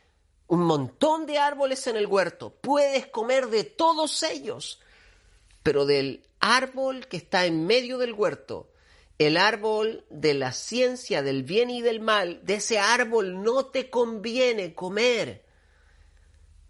un 0.47 0.61
montón 0.61 1.25
de 1.25 1.37
árboles 1.37 1.85
en 1.87 1.95
el 1.95 2.07
huerto, 2.07 2.55
puedes 2.61 3.07
comer 3.07 3.47
de 3.47 3.63
todos 3.63 4.23
ellos, 4.23 4.79
pero 5.61 5.85
del 5.85 6.25
árbol 6.39 7.07
que 7.07 7.17
está 7.17 7.45
en 7.45 7.65
medio 7.65 7.97
del 7.97 8.13
huerto, 8.13 8.71
el 9.19 9.37
árbol 9.37 10.05
de 10.09 10.33
la 10.33 10.51
ciencia 10.51 11.21
del 11.21 11.43
bien 11.43 11.69
y 11.69 11.81
del 11.81 11.99
mal, 11.99 12.43
de 12.43 12.55
ese 12.55 12.79
árbol 12.79 13.43
no 13.43 13.67
te 13.67 13.89
conviene 13.89 14.73
comer 14.73 15.43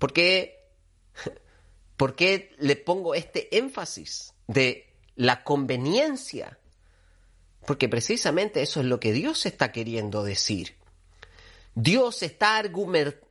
¿Por 0.04 0.12
qué, 0.12 0.68
¿Por 1.96 2.14
qué 2.14 2.54
le 2.58 2.76
pongo 2.76 3.16
este 3.16 3.58
énfasis 3.58 4.34
de 4.48 4.94
la 5.16 5.46
conveniencia? 5.46 6.60
Porque 7.66 7.88
precisamente 7.88 8.62
eso 8.62 8.82
es 8.82 8.86
lo 8.86 9.00
que 9.00 9.14
Dios 9.14 9.46
está 9.46 9.72
queriendo 9.72 10.26
decir. 10.26 10.76
Dios 11.74 12.22
está 12.22 12.62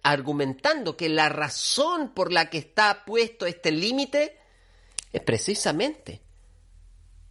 argumentando 0.03 0.97
que 0.97 1.11
la 1.11 1.29
razón 1.29 2.15
por 2.15 2.33
la 2.33 2.49
que 2.49 2.57
está 2.57 3.05
puesto 3.05 3.45
este 3.45 3.71
límite 3.71 4.39
es 5.13 5.21
precisamente 5.21 6.23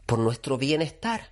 por 0.05 0.19
nuestro 0.19 0.60
bienestar. 0.60 1.31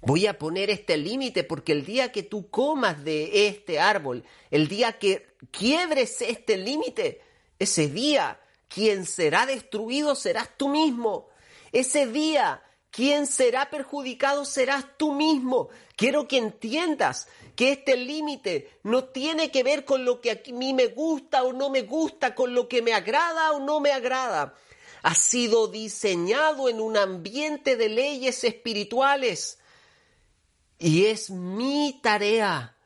Voy 0.00 0.26
a 0.26 0.38
poner 0.38 0.70
este 0.70 0.96
límite 0.96 1.42
porque 1.42 1.72
el 1.72 1.84
día 1.84 2.12
que 2.12 2.22
tú 2.22 2.48
comas 2.50 3.02
de 3.04 3.48
este 3.48 3.80
árbol, 3.80 4.24
el 4.50 4.68
día 4.68 4.98
que 4.98 5.26
quiebres 5.50 6.20
este 6.20 6.56
límite, 6.56 7.20
ese 7.58 7.88
día 7.88 8.40
quien 8.68 9.06
será 9.06 9.44
destruido 9.46 10.14
serás 10.14 10.50
tú 10.56 10.68
mismo. 10.68 11.28
Ese 11.72 12.06
día 12.06 12.62
quien 12.90 13.26
será 13.26 13.70
perjudicado 13.70 14.44
serás 14.44 14.84
tú 14.96 15.12
mismo. 15.12 15.68
Quiero 15.96 16.28
que 16.28 16.38
entiendas 16.38 17.26
que 17.56 17.72
este 17.72 17.96
límite 17.96 18.70
no 18.84 19.04
tiene 19.04 19.50
que 19.50 19.64
ver 19.64 19.84
con 19.84 20.04
lo 20.04 20.20
que 20.20 20.30
a 20.30 20.40
mí 20.52 20.74
me 20.74 20.86
gusta 20.86 21.42
o 21.42 21.52
no 21.52 21.70
me 21.70 21.82
gusta, 21.82 22.36
con 22.36 22.54
lo 22.54 22.68
que 22.68 22.82
me 22.82 22.92
agrada 22.92 23.50
o 23.52 23.58
no 23.58 23.80
me 23.80 23.90
agrada. 23.90 24.54
Ha 25.02 25.14
sido 25.14 25.66
diseñado 25.66 26.68
en 26.68 26.80
un 26.80 26.96
ambiente 26.96 27.76
de 27.76 27.88
leyes 27.88 28.44
espirituales 28.44 29.57
y 30.78 31.06
es 31.06 31.30
mi 31.30 32.00
tarea 32.02 32.76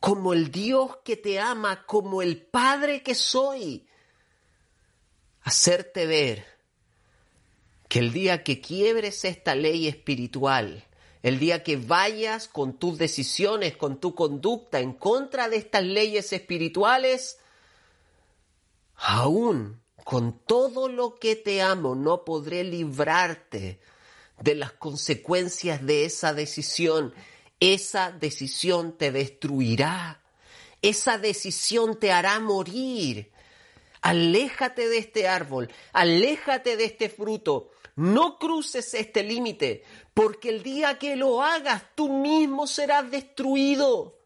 como 0.00 0.32
el 0.32 0.50
Dios 0.50 0.98
que 1.04 1.16
te 1.16 1.40
ama, 1.40 1.84
como 1.84 2.22
el 2.22 2.40
Padre 2.40 3.02
que 3.02 3.14
soy, 3.14 3.86
hacerte 5.42 6.06
ver 6.06 6.46
que 7.88 7.98
el 7.98 8.12
día 8.12 8.44
que 8.44 8.60
quiebres 8.60 9.24
esta 9.24 9.54
ley 9.54 9.88
espiritual, 9.88 10.84
el 11.22 11.38
día 11.38 11.64
que 11.64 11.76
vayas 11.76 12.48
con 12.48 12.78
tus 12.78 12.96
decisiones, 12.96 13.76
con 13.76 13.98
tu 13.98 14.14
conducta 14.14 14.78
en 14.80 14.92
contra 14.92 15.48
de 15.48 15.56
estas 15.56 15.82
leyes 15.82 16.32
espirituales, 16.32 17.38
aún 18.94 19.80
con 20.04 20.38
todo 20.38 20.88
lo 20.88 21.16
que 21.16 21.36
te 21.36 21.60
amo 21.60 21.94
no 21.94 22.24
podré 22.24 22.64
librarte 22.64 23.80
de 24.40 24.54
las 24.54 24.72
consecuencias 24.72 25.84
de 25.84 26.04
esa 26.04 26.32
decisión 26.32 27.14
esa 27.60 28.12
decisión 28.12 28.96
te 28.96 29.10
destruirá. 29.10 30.22
Esa 30.80 31.18
decisión 31.18 31.98
te 31.98 32.12
hará 32.12 32.38
morir. 32.38 33.32
Aléjate 34.00 34.88
de 34.88 34.98
este 34.98 35.26
árbol, 35.26 35.68
aléjate 35.92 36.76
de 36.76 36.84
este 36.84 37.08
fruto. 37.08 37.70
No 37.96 38.38
cruces 38.38 38.94
este 38.94 39.24
límite, 39.24 39.82
porque 40.14 40.50
el 40.50 40.62
día 40.62 40.98
que 40.98 41.16
lo 41.16 41.42
hagas 41.42 41.82
tú 41.96 42.08
mismo 42.08 42.68
serás 42.68 43.10
destruido. 43.10 44.20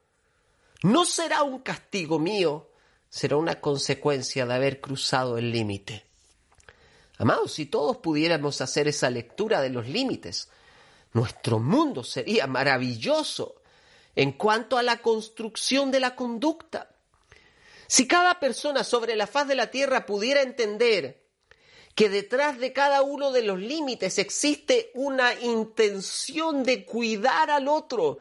No 0.82 1.06
será 1.06 1.42
un 1.42 1.60
castigo 1.60 2.18
mío, 2.18 2.68
será 3.08 3.36
una 3.36 3.62
consecuencia 3.62 4.44
de 4.44 4.54
haber 4.54 4.82
cruzado 4.82 5.38
el 5.38 5.50
límite. 5.50 6.04
Amados, 7.18 7.52
si 7.52 7.66
todos 7.66 7.98
pudiéramos 7.98 8.60
hacer 8.60 8.88
esa 8.88 9.10
lectura 9.10 9.60
de 9.60 9.70
los 9.70 9.86
límites, 9.88 10.48
nuestro 11.12 11.58
mundo 11.58 12.02
sería 12.04 12.46
maravilloso 12.46 13.56
en 14.14 14.32
cuanto 14.32 14.78
a 14.78 14.82
la 14.82 14.98
construcción 14.98 15.90
de 15.90 16.00
la 16.00 16.16
conducta. 16.16 16.94
Si 17.86 18.06
cada 18.08 18.40
persona 18.40 18.84
sobre 18.84 19.16
la 19.16 19.26
faz 19.26 19.48
de 19.48 19.54
la 19.54 19.70
tierra 19.70 20.06
pudiera 20.06 20.42
entender 20.42 21.22
que 21.94 22.08
detrás 22.08 22.58
de 22.58 22.72
cada 22.72 23.02
uno 23.02 23.32
de 23.32 23.42
los 23.42 23.58
límites 23.60 24.18
existe 24.18 24.90
una 24.94 25.34
intención 25.34 26.62
de 26.62 26.86
cuidar 26.86 27.50
al 27.50 27.68
otro, 27.68 28.18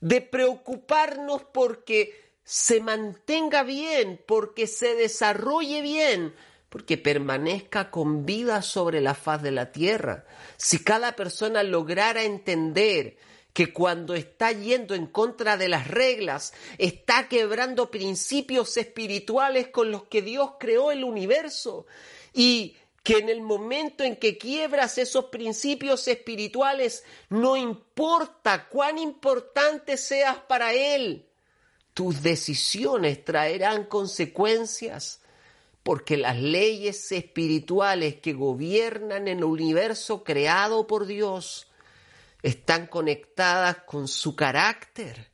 de 0.00 0.20
preocuparnos 0.20 1.42
porque 1.42 2.32
se 2.44 2.80
mantenga 2.80 3.62
bien, 3.62 4.22
porque 4.26 4.66
se 4.66 4.94
desarrolle 4.94 5.80
bien, 5.80 6.34
porque 6.74 6.98
permanezca 6.98 7.92
con 7.92 8.26
vida 8.26 8.60
sobre 8.60 9.00
la 9.00 9.14
faz 9.14 9.40
de 9.44 9.52
la 9.52 9.70
tierra. 9.70 10.24
Si 10.56 10.82
cada 10.82 11.14
persona 11.14 11.62
lograra 11.62 12.24
entender 12.24 13.16
que 13.52 13.72
cuando 13.72 14.16
está 14.16 14.50
yendo 14.50 14.96
en 14.96 15.06
contra 15.06 15.56
de 15.56 15.68
las 15.68 15.86
reglas, 15.86 16.52
está 16.78 17.28
quebrando 17.28 17.92
principios 17.92 18.76
espirituales 18.76 19.68
con 19.68 19.92
los 19.92 20.06
que 20.06 20.20
Dios 20.20 20.54
creó 20.58 20.90
el 20.90 21.04
universo 21.04 21.86
y 22.32 22.74
que 23.04 23.18
en 23.18 23.28
el 23.28 23.40
momento 23.40 24.02
en 24.02 24.16
que 24.16 24.36
quiebras 24.36 24.98
esos 24.98 25.26
principios 25.26 26.08
espirituales, 26.08 27.04
no 27.28 27.56
importa 27.56 28.68
cuán 28.68 28.98
importante 28.98 29.96
seas 29.96 30.38
para 30.38 30.72
Él, 30.72 31.28
tus 31.92 32.20
decisiones 32.20 33.24
traerán 33.24 33.84
consecuencias 33.84 35.20
porque 35.84 36.16
las 36.16 36.38
leyes 36.38 37.12
espirituales 37.12 38.16
que 38.16 38.32
gobiernan 38.32 39.28
el 39.28 39.44
universo 39.44 40.24
creado 40.24 40.86
por 40.86 41.04
Dios 41.04 41.70
están 42.42 42.86
conectadas 42.86 43.76
con 43.86 44.08
su 44.08 44.34
carácter. 44.34 45.30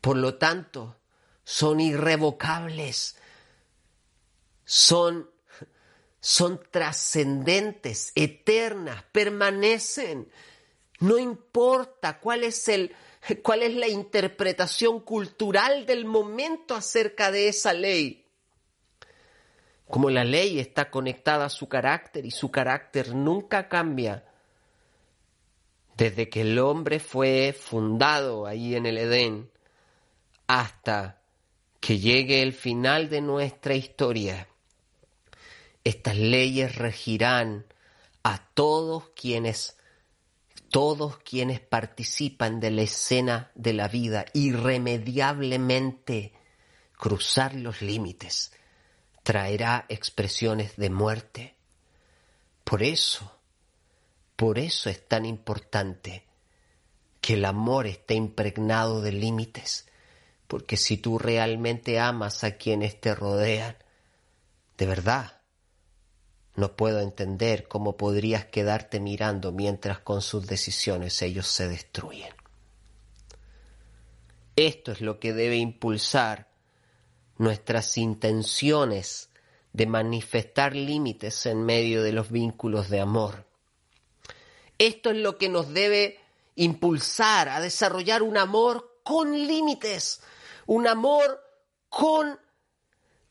Por 0.00 0.16
lo 0.16 0.34
tanto, 0.38 0.98
son 1.44 1.78
irrevocables, 1.78 3.16
son, 4.64 5.30
son 6.18 6.60
trascendentes, 6.72 8.10
eternas, 8.16 9.04
permanecen. 9.12 10.28
No 10.98 11.16
importa 11.16 12.18
cuál 12.18 12.42
es 12.42 12.66
el, 12.66 12.92
cuál 13.44 13.62
es 13.62 13.76
la 13.76 13.86
interpretación 13.86 14.98
cultural 14.98 15.86
del 15.86 16.06
momento 16.06 16.74
acerca 16.74 17.30
de 17.30 17.46
esa 17.48 17.72
ley 17.72 18.23
como 19.88 20.10
la 20.10 20.24
ley 20.24 20.58
está 20.58 20.90
conectada 20.90 21.46
a 21.46 21.50
su 21.50 21.68
carácter 21.68 22.26
y 22.26 22.30
su 22.30 22.50
carácter 22.50 23.14
nunca 23.14 23.68
cambia. 23.68 24.24
Desde 25.96 26.28
que 26.28 26.40
el 26.40 26.58
hombre 26.58 26.98
fue 26.98 27.56
fundado 27.58 28.46
ahí 28.46 28.74
en 28.74 28.86
el 28.86 28.98
Edén 28.98 29.50
hasta 30.46 31.20
que 31.80 31.98
llegue 31.98 32.42
el 32.42 32.52
final 32.52 33.08
de 33.08 33.20
nuestra 33.20 33.74
historia, 33.74 34.48
estas 35.84 36.16
leyes 36.16 36.76
regirán 36.76 37.66
a 38.22 38.38
todos 38.54 39.10
quienes 39.10 39.76
todos 40.70 41.18
quienes 41.18 41.60
participan 41.60 42.58
de 42.58 42.72
la 42.72 42.82
escena 42.82 43.52
de 43.54 43.74
la 43.74 43.86
vida 43.86 44.24
irremediablemente 44.32 46.32
cruzar 46.96 47.54
los 47.54 47.80
límites 47.80 48.50
traerá 49.24 49.86
expresiones 49.88 50.76
de 50.76 50.90
muerte. 50.90 51.54
Por 52.62 52.82
eso, 52.82 53.38
por 54.36 54.58
eso 54.58 54.90
es 54.90 55.08
tan 55.08 55.24
importante 55.24 56.24
que 57.20 57.34
el 57.34 57.46
amor 57.46 57.86
esté 57.86 58.14
impregnado 58.14 59.00
de 59.00 59.12
límites, 59.12 59.88
porque 60.46 60.76
si 60.76 60.98
tú 60.98 61.18
realmente 61.18 61.98
amas 61.98 62.44
a 62.44 62.56
quienes 62.56 63.00
te 63.00 63.14
rodean, 63.14 63.76
de 64.76 64.86
verdad, 64.86 65.40
no 66.54 66.76
puedo 66.76 67.00
entender 67.00 67.66
cómo 67.66 67.96
podrías 67.96 68.44
quedarte 68.44 69.00
mirando 69.00 69.52
mientras 69.52 70.00
con 70.00 70.20
sus 70.20 70.46
decisiones 70.46 71.20
ellos 71.22 71.48
se 71.48 71.66
destruyen. 71.66 72.34
Esto 74.54 74.92
es 74.92 75.00
lo 75.00 75.18
que 75.18 75.32
debe 75.32 75.56
impulsar 75.56 76.53
nuestras 77.38 77.98
intenciones 77.98 79.30
de 79.72 79.86
manifestar 79.86 80.74
límites 80.74 81.46
en 81.46 81.64
medio 81.64 82.02
de 82.02 82.12
los 82.12 82.30
vínculos 82.30 82.88
de 82.90 83.00
amor. 83.00 83.44
Esto 84.78 85.10
es 85.10 85.16
lo 85.16 85.36
que 85.36 85.48
nos 85.48 85.72
debe 85.72 86.20
impulsar 86.54 87.48
a 87.48 87.60
desarrollar 87.60 88.22
un 88.22 88.36
amor 88.36 89.00
con 89.02 89.32
límites, 89.32 90.20
un 90.66 90.86
amor 90.86 91.40
con 91.88 92.38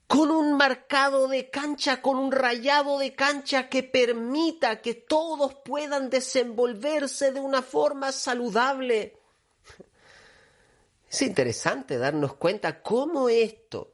con 0.06 0.30
un 0.30 0.54
marcado 0.54 1.28
de 1.28 1.50
cancha, 1.50 2.00
con 2.00 2.20
un 2.20 2.32
rayado 2.32 3.00
de 3.00 3.16
cancha 3.16 3.68
que 3.68 3.82
permita 3.82 4.80
que 4.80 4.94
todos 4.94 5.56
puedan 5.66 6.12
desenvolverse 6.12 7.32
de 7.32 7.40
una 7.40 7.64
forma 7.64 8.12
saludable. 8.12 9.18
Es 11.10 11.22
interesante 11.24 11.98
darnos 11.98 12.36
cuenta 12.36 12.84
cómo 12.84 13.28
esto 13.28 13.93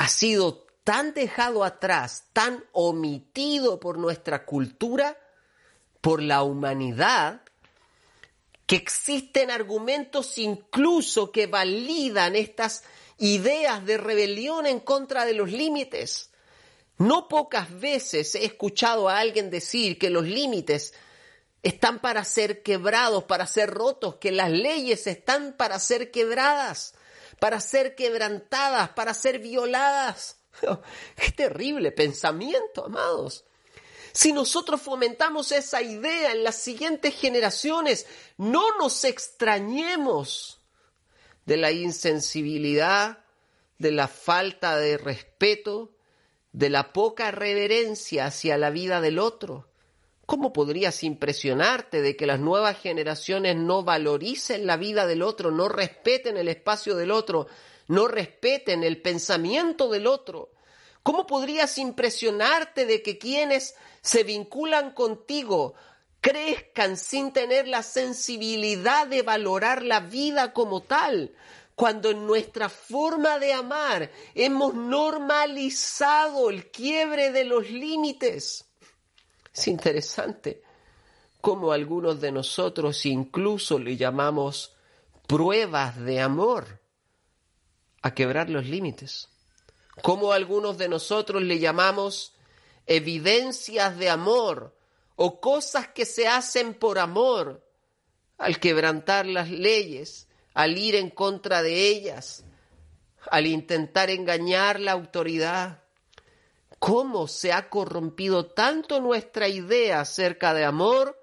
ha 0.00 0.08
sido 0.08 0.66
tan 0.82 1.12
dejado 1.12 1.62
atrás, 1.62 2.24
tan 2.32 2.64
omitido 2.72 3.78
por 3.78 3.98
nuestra 3.98 4.46
cultura, 4.46 5.18
por 6.00 6.22
la 6.22 6.42
humanidad, 6.42 7.42
que 8.64 8.76
existen 8.76 9.50
argumentos 9.50 10.38
incluso 10.38 11.30
que 11.30 11.48
validan 11.48 12.34
estas 12.34 12.82
ideas 13.18 13.84
de 13.84 13.98
rebelión 13.98 14.64
en 14.66 14.80
contra 14.80 15.26
de 15.26 15.34
los 15.34 15.52
límites. 15.52 16.30
No 16.96 17.28
pocas 17.28 17.78
veces 17.78 18.34
he 18.36 18.46
escuchado 18.46 19.10
a 19.10 19.18
alguien 19.18 19.50
decir 19.50 19.98
que 19.98 20.08
los 20.08 20.24
límites 20.24 20.94
están 21.62 21.98
para 21.98 22.24
ser 22.24 22.62
quebrados, 22.62 23.24
para 23.24 23.46
ser 23.46 23.68
rotos, 23.68 24.14
que 24.14 24.32
las 24.32 24.50
leyes 24.50 25.06
están 25.06 25.52
para 25.58 25.78
ser 25.78 26.10
quebradas 26.10 26.94
para 27.38 27.60
ser 27.60 27.94
quebrantadas, 27.94 28.90
para 28.90 29.14
ser 29.14 29.38
violadas. 29.38 30.38
Qué 31.16 31.32
terrible 31.32 31.92
pensamiento, 31.92 32.86
amados. 32.86 33.44
Si 34.12 34.32
nosotros 34.32 34.80
fomentamos 34.80 35.52
esa 35.52 35.82
idea 35.82 36.32
en 36.32 36.42
las 36.42 36.56
siguientes 36.56 37.14
generaciones, 37.14 38.06
no 38.36 38.76
nos 38.76 39.04
extrañemos 39.04 40.60
de 41.46 41.56
la 41.56 41.70
insensibilidad, 41.70 43.24
de 43.78 43.92
la 43.92 44.08
falta 44.08 44.76
de 44.76 44.98
respeto, 44.98 45.96
de 46.52 46.70
la 46.70 46.92
poca 46.92 47.30
reverencia 47.30 48.26
hacia 48.26 48.58
la 48.58 48.70
vida 48.70 49.00
del 49.00 49.18
otro, 49.18 49.69
¿Cómo 50.30 50.52
podrías 50.52 51.02
impresionarte 51.02 52.02
de 52.02 52.14
que 52.14 52.24
las 52.24 52.38
nuevas 52.38 52.78
generaciones 52.78 53.56
no 53.56 53.82
valoricen 53.82 54.64
la 54.64 54.76
vida 54.76 55.08
del 55.08 55.22
otro, 55.22 55.50
no 55.50 55.68
respeten 55.68 56.36
el 56.36 56.46
espacio 56.46 56.94
del 56.94 57.10
otro, 57.10 57.48
no 57.88 58.06
respeten 58.06 58.84
el 58.84 59.02
pensamiento 59.02 59.88
del 59.88 60.06
otro? 60.06 60.52
¿Cómo 61.02 61.26
podrías 61.26 61.78
impresionarte 61.78 62.86
de 62.86 63.02
que 63.02 63.18
quienes 63.18 63.74
se 64.02 64.22
vinculan 64.22 64.92
contigo 64.92 65.74
crezcan 66.20 66.96
sin 66.96 67.32
tener 67.32 67.66
la 67.66 67.82
sensibilidad 67.82 69.08
de 69.08 69.22
valorar 69.22 69.82
la 69.82 69.98
vida 69.98 70.52
como 70.52 70.84
tal? 70.84 71.34
Cuando 71.74 72.08
en 72.08 72.24
nuestra 72.24 72.68
forma 72.68 73.40
de 73.40 73.52
amar 73.52 74.12
hemos 74.36 74.74
normalizado 74.74 76.50
el 76.50 76.70
quiebre 76.70 77.32
de 77.32 77.42
los 77.42 77.68
límites. 77.68 78.69
Es 79.52 79.68
interesante 79.68 80.62
cómo 81.40 81.72
algunos 81.72 82.20
de 82.20 82.32
nosotros 82.32 83.04
incluso 83.06 83.78
le 83.78 83.96
llamamos 83.96 84.76
pruebas 85.26 85.98
de 86.00 86.20
amor 86.20 86.80
a 88.02 88.14
quebrar 88.14 88.48
los 88.50 88.66
límites. 88.66 89.28
Cómo 90.02 90.32
algunos 90.32 90.78
de 90.78 90.88
nosotros 90.88 91.42
le 91.42 91.58
llamamos 91.58 92.34
evidencias 92.86 93.98
de 93.98 94.08
amor 94.08 94.76
o 95.16 95.40
cosas 95.40 95.88
que 95.88 96.06
se 96.06 96.26
hacen 96.26 96.74
por 96.74 96.98
amor 96.98 97.66
al 98.38 98.58
quebrantar 98.58 99.26
las 99.26 99.50
leyes, 99.50 100.28
al 100.54 100.78
ir 100.78 100.94
en 100.94 101.10
contra 101.10 101.62
de 101.62 101.88
ellas, 101.88 102.44
al 103.30 103.46
intentar 103.46 104.08
engañar 104.08 104.80
la 104.80 104.92
autoridad 104.92 105.79
cómo 106.80 107.28
se 107.28 107.52
ha 107.52 107.68
corrompido 107.68 108.46
tanto 108.46 109.00
nuestra 109.00 109.46
idea 109.48 110.00
acerca 110.00 110.54
de 110.54 110.64
amor 110.64 111.16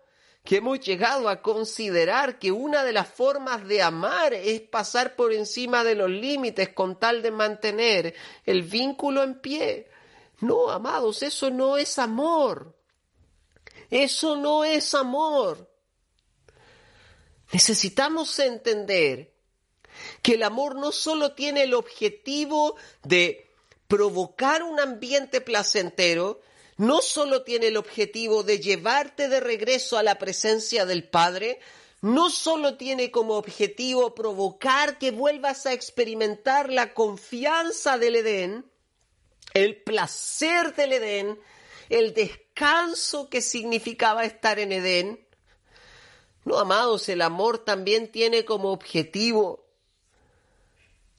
que 0.46 0.58
hemos 0.58 0.80
llegado 0.80 1.28
a 1.28 1.42
considerar 1.42 2.40
que 2.40 2.52
una 2.52 2.86
de 2.86 2.94
las 2.94 3.10
formas 3.10 3.68
de 3.68 3.82
amar 3.82 4.34
es 4.34 4.62
pasar 4.62 5.16
por 5.16 5.34
encima 5.34 5.84
de 5.84 5.96
los 5.96 6.10
límites 6.10 6.70
con 6.70 6.98
tal 7.00 7.22
de 7.22 7.32
mantener 7.32 8.16
el 8.46 8.62
vínculo 8.62 9.24
en 9.24 9.42
pie. 9.42 9.90
No, 10.40 10.70
amados, 10.70 11.24
eso 11.24 11.50
no 11.50 11.76
es 11.76 11.98
amor. 11.98 12.78
Eso 13.90 14.38
no 14.38 14.64
es 14.64 14.94
amor. 14.94 15.70
Necesitamos 17.52 18.38
entender 18.40 19.34
que 20.22 20.36
el 20.36 20.44
amor 20.44 20.76
no 20.76 20.92
solo 20.92 21.34
tiene 21.34 21.64
el 21.64 21.74
objetivo 21.74 22.76
de 23.04 23.47
provocar 23.88 24.64
un 24.64 24.80
ambiente 24.80 25.42
placentero 25.42 26.42
no 26.78 27.02
solo 27.02 27.44
tiene 27.44 27.68
el 27.68 27.78
objetivo 27.78 28.44
de 28.44 28.60
llevarte 28.60 29.30
de 29.30 29.40
regreso 29.40 29.98
a 29.98 30.04
la 30.04 30.20
presencia 30.20 30.86
del 30.86 31.10
Padre, 31.10 31.60
no 32.02 32.30
solo 32.30 32.78
tiene 32.78 33.10
como 33.10 33.34
objetivo 33.34 34.14
provocar 34.14 35.00
que 35.00 35.12
vuelvas 35.12 35.66
a 35.66 35.74
experimentar 35.74 36.72
la 36.72 36.94
confianza 36.94 37.98
del 37.98 38.18
Edén, 38.18 38.72
el 39.54 39.82
placer 39.82 40.76
del 40.76 40.94
Edén, 40.94 41.40
el 41.90 42.14
descanso 42.14 43.30
que 43.30 43.42
significaba 43.42 44.24
estar 44.26 44.60
en 44.60 44.72
Edén. 44.72 45.28
No, 46.46 46.60
amados, 46.60 47.10
el 47.10 47.24
amor 47.24 47.66
también 47.66 48.12
tiene 48.12 48.46
como 48.46 48.72
objetivo 48.72 49.67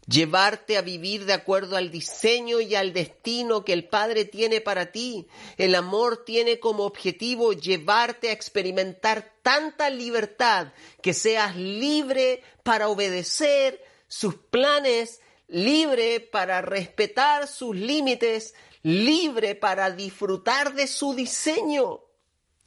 llevarte 0.09 0.79
a 0.79 0.83
vivir 0.83 1.27
de 1.27 1.35
acuerdo 1.35 1.77
al 1.77 1.91
diseño 1.91 2.61
y 2.61 2.75
al 2.75 2.93
destino 2.93 3.65
que 3.65 3.75
el 3.75 3.89
Padre 3.89 4.25
tiene 4.25 4.61
para 4.61 4.91
ti. 4.91 5.29
El 5.57 5.75
amor 5.75 6.25
tiene 6.25 6.59
como 6.59 6.85
objetivo 6.85 7.53
llevarte 7.53 8.31
a 8.31 8.33
experimentar 8.33 9.35
tanta 9.43 9.91
libertad 9.91 10.73
que 11.03 11.13
seas 11.13 11.57
libre 11.57 12.43
para 12.63 12.89
obedecer 12.89 13.85
sus 14.09 14.35
planes, 14.35 15.21
libre 15.47 16.21
para 16.21 16.63
respetar 16.63 17.47
sus 17.47 17.77
límites, 17.77 18.55
libre 18.83 19.55
para 19.55 19.91
disfrutar 19.91 20.75
de 20.75 20.87
su 20.87 21.15
diseño. 21.15 22.01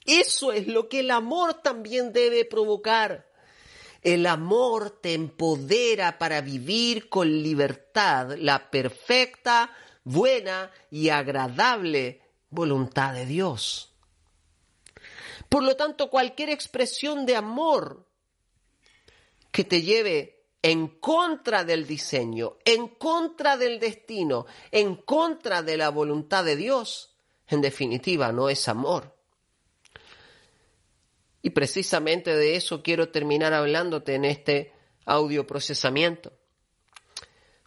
Eso 0.05 0.51
es 0.51 0.67
lo 0.67 0.89
que 0.89 0.99
el 0.99 1.11
amor 1.11 1.61
también 1.61 2.13
debe 2.13 2.45
provocar. 2.45 3.30
El 4.01 4.25
amor 4.25 4.99
te 5.01 5.13
empodera 5.13 6.17
para 6.17 6.41
vivir 6.41 7.07
con 7.09 7.43
libertad 7.43 8.35
la 8.37 8.71
perfecta, 8.71 9.75
buena 10.03 10.71
y 10.89 11.09
agradable 11.09 12.21
voluntad 12.49 13.13
de 13.13 13.25
Dios. 13.25 13.93
Por 15.49 15.63
lo 15.63 15.75
tanto, 15.75 16.09
cualquier 16.09 16.49
expresión 16.49 17.25
de 17.25 17.35
amor 17.35 18.07
que 19.51 19.63
te 19.63 19.81
lleve 19.81 20.45
en 20.61 20.87
contra 20.87 21.63
del 21.63 21.85
diseño, 21.85 22.57
en 22.65 22.87
contra 22.87 23.57
del 23.57 23.79
destino, 23.79 24.45
en 24.71 24.95
contra 24.95 25.61
de 25.61 25.77
la 25.77 25.89
voluntad 25.89 26.45
de 26.45 26.55
Dios, 26.55 27.15
en 27.47 27.61
definitiva 27.61 28.31
no 28.31 28.49
es 28.49 28.67
amor. 28.67 29.15
Y 31.41 31.51
precisamente 31.51 32.35
de 32.35 32.55
eso 32.55 32.83
quiero 32.83 33.09
terminar 33.09 33.53
hablándote 33.53 34.15
en 34.15 34.25
este 34.25 34.73
audio 35.05 35.47
procesamiento. 35.47 36.33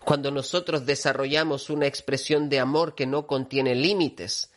Cuando 0.05 0.31
nosotros 0.31 0.87
desarrollamos 0.87 1.71
una 1.71 1.87
expresión 1.87 2.49
de 2.49 2.61
amor 2.61 2.95
que 2.95 3.07
no 3.07 3.27
contiene 3.27 3.75
límites, 3.75 4.51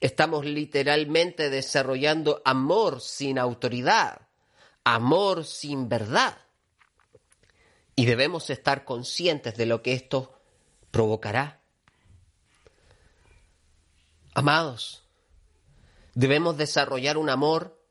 estamos 0.00 0.44
literalmente 0.44 1.50
desarrollando 1.50 2.40
amor 2.44 3.00
sin 3.00 3.38
autoridad, 3.38 4.28
amor 4.84 5.44
sin 5.44 5.88
verdad. 5.88 6.38
Y 7.96 8.06
debemos 8.06 8.50
estar 8.50 8.84
conscientes 8.84 9.56
de 9.56 9.66
lo 9.66 9.82
que 9.82 9.92
esto 9.92 10.38
provocará. 10.90 11.60
Amados, 14.34 15.04
debemos 16.14 16.56
desarrollar 16.56 17.18
un 17.18 17.28
amor 17.28 17.81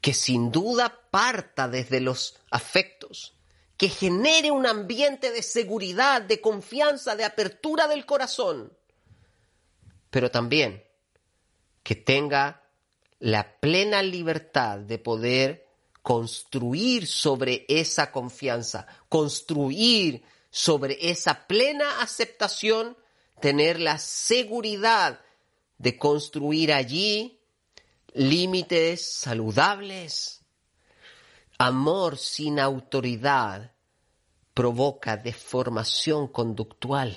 que 0.00 0.14
sin 0.14 0.50
duda 0.50 1.08
parta 1.10 1.68
desde 1.68 2.00
los 2.00 2.38
afectos, 2.50 3.34
que 3.76 3.88
genere 3.88 4.50
un 4.50 4.66
ambiente 4.66 5.30
de 5.30 5.42
seguridad, 5.42 6.22
de 6.22 6.40
confianza, 6.40 7.16
de 7.16 7.24
apertura 7.24 7.88
del 7.88 8.06
corazón, 8.06 8.72
pero 10.10 10.30
también 10.30 10.84
que 11.82 11.94
tenga 11.94 12.62
la 13.18 13.58
plena 13.60 14.02
libertad 14.02 14.78
de 14.78 14.98
poder 14.98 15.66
construir 16.02 17.06
sobre 17.06 17.66
esa 17.68 18.10
confianza, 18.10 18.86
construir 19.08 20.22
sobre 20.50 21.10
esa 21.10 21.46
plena 21.46 22.00
aceptación, 22.00 22.96
tener 23.40 23.78
la 23.80 23.98
seguridad 23.98 25.20
de 25.78 25.98
construir 25.98 26.72
allí 26.72 27.39
límites 28.14 29.12
saludables. 29.12 30.42
Amor 31.58 32.16
sin 32.16 32.58
autoridad 32.58 33.72
provoca 34.54 35.16
deformación 35.16 36.28
conductual. 36.28 37.16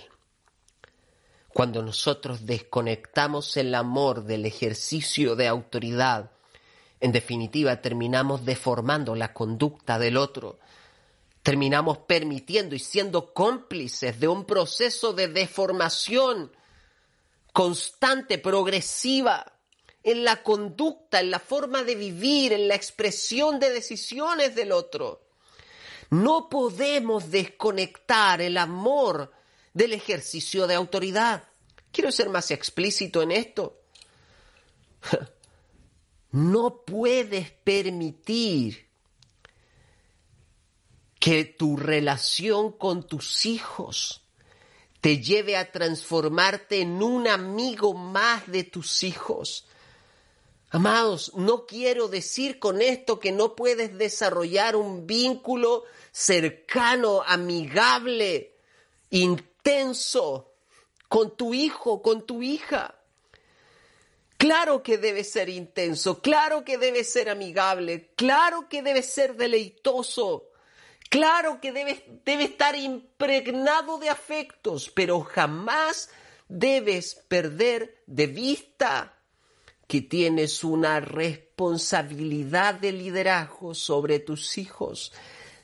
Cuando 1.49 1.81
nosotros 1.83 2.45
desconectamos 2.45 3.57
el 3.57 3.75
amor 3.75 4.23
del 4.23 4.45
ejercicio 4.45 5.35
de 5.35 5.47
autoridad, 5.47 6.31
en 6.99 7.11
definitiva 7.11 7.81
terminamos 7.81 8.43
deformando 8.45 9.15
la 9.15 9.33
conducta 9.33 9.99
del 9.99 10.17
otro. 10.17 10.59
Terminamos 11.41 11.99
permitiendo 11.99 12.75
y 12.75 12.79
siendo 12.79 13.33
cómplices 13.33 14.19
de 14.19 14.27
un 14.27 14.45
proceso 14.45 15.13
de 15.13 15.27
deformación 15.27 16.51
constante, 17.51 18.39
progresiva, 18.39 19.52
en 20.03 20.23
la 20.23 20.43
conducta, 20.43 21.21
en 21.21 21.31
la 21.31 21.39
forma 21.39 21.83
de 21.83 21.95
vivir, 21.95 22.53
en 22.53 22.67
la 22.67 22.75
expresión 22.75 23.59
de 23.59 23.71
decisiones 23.71 24.53
del 24.55 24.71
otro. 24.71 25.21
No 26.09 26.49
podemos 26.49 27.31
desconectar 27.31 28.41
el 28.41 28.57
amor 28.57 29.31
del 29.73 29.93
ejercicio 29.93 30.67
de 30.67 30.75
autoridad. 30.75 31.43
Quiero 31.91 32.11
ser 32.11 32.29
más 32.29 32.51
explícito 32.51 33.21
en 33.21 33.31
esto. 33.31 33.79
No 36.33 36.81
puedes 36.83 37.51
permitir 37.51 38.87
que 41.19 41.45
tu 41.45 41.77
relación 41.77 42.71
con 42.71 43.05
tus 43.05 43.45
hijos 43.45 44.23
te 44.99 45.21
lleve 45.21 45.55
a 45.55 45.71
transformarte 45.71 46.81
en 46.81 47.03
un 47.03 47.27
amigo 47.27 47.93
más 47.93 48.47
de 48.47 48.63
tus 48.63 49.03
hijos. 49.03 49.67
Amados, 50.73 51.31
no 51.35 51.67
quiero 51.67 52.07
decir 52.07 52.57
con 52.57 52.81
esto 52.81 53.19
que 53.19 53.31
no 53.31 53.55
puedes 53.55 53.95
desarrollar 53.95 54.75
un 54.75 55.05
vínculo 55.05 55.83
cercano, 56.11 57.21
amigable, 57.21 58.55
intenso 59.11 60.55
con 61.07 61.37
tu 61.37 61.53
hijo, 61.53 62.01
con 62.01 62.25
tu 62.25 62.41
hija. 62.41 62.95
Claro 64.35 64.81
que 64.81 64.97
debe 64.97 65.23
ser 65.23 65.47
intenso, 65.47 66.23
claro 66.23 66.65
que 66.65 66.79
debe 66.79 67.03
ser 67.03 67.29
amigable, 67.29 68.09
claro 68.15 68.67
que 68.67 68.81
debe 68.81 69.03
ser 69.03 69.35
deleitoso, 69.35 70.49
claro 71.07 71.61
que 71.61 71.71
debe, 71.71 72.03
debe 72.25 72.45
estar 72.45 72.75
impregnado 72.75 73.99
de 73.99 74.09
afectos, 74.09 74.89
pero 74.89 75.21
jamás 75.21 76.09
debes 76.47 77.13
perder 77.13 78.01
de 78.07 78.25
vista 78.25 79.12
que 79.93 80.01
tienes 80.01 80.63
una 80.63 80.99
responsabilidad 80.99 82.73
de 82.73 82.91
liderazgo 82.91 83.75
sobre 83.75 84.17
tus 84.17 84.57
hijos. 84.57 85.13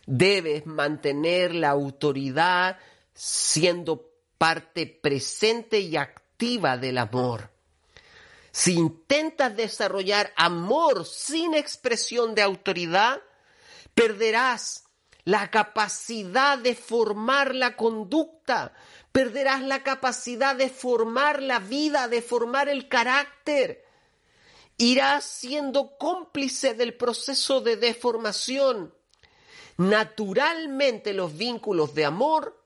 Debes 0.06 0.68
mantener 0.68 1.56
la 1.56 1.72
autoridad 1.72 2.78
siendo 3.12 4.12
parte 4.38 4.86
presente 4.86 5.80
y 5.80 5.98
activa 5.98 6.78
del 6.78 7.00
amor. 7.00 7.50
Si 8.52 8.74
intentas 8.74 9.58
desarrollar 9.58 10.32
amor 10.36 11.08
sin 11.08 11.56
expresión 11.56 12.36
de 12.36 12.44
autoridad, 12.44 13.20
perderás 13.96 14.84
la 15.24 15.50
capacidad 15.50 16.60
de 16.60 16.76
formar 16.76 17.56
la 17.56 17.76
conducta, 17.76 18.74
perderás 19.12 19.64
la 19.64 19.82
capacidad 19.82 20.56
de 20.56 20.70
formar 20.70 21.42
la 21.42 21.58
vida, 21.58 22.08
de 22.08 22.22
formar 22.22 22.70
el 22.70 22.88
carácter. 22.88 23.89
Irás 24.82 25.26
siendo 25.26 25.98
cómplice 25.98 26.74
del 26.74 26.96
proceso 26.96 27.60
de 27.60 27.76
deformación. 27.76 28.96
Naturalmente 29.76 31.14
los 31.14 31.38
vínculos 31.38 31.94
de 31.94 32.06
amor 32.06 32.64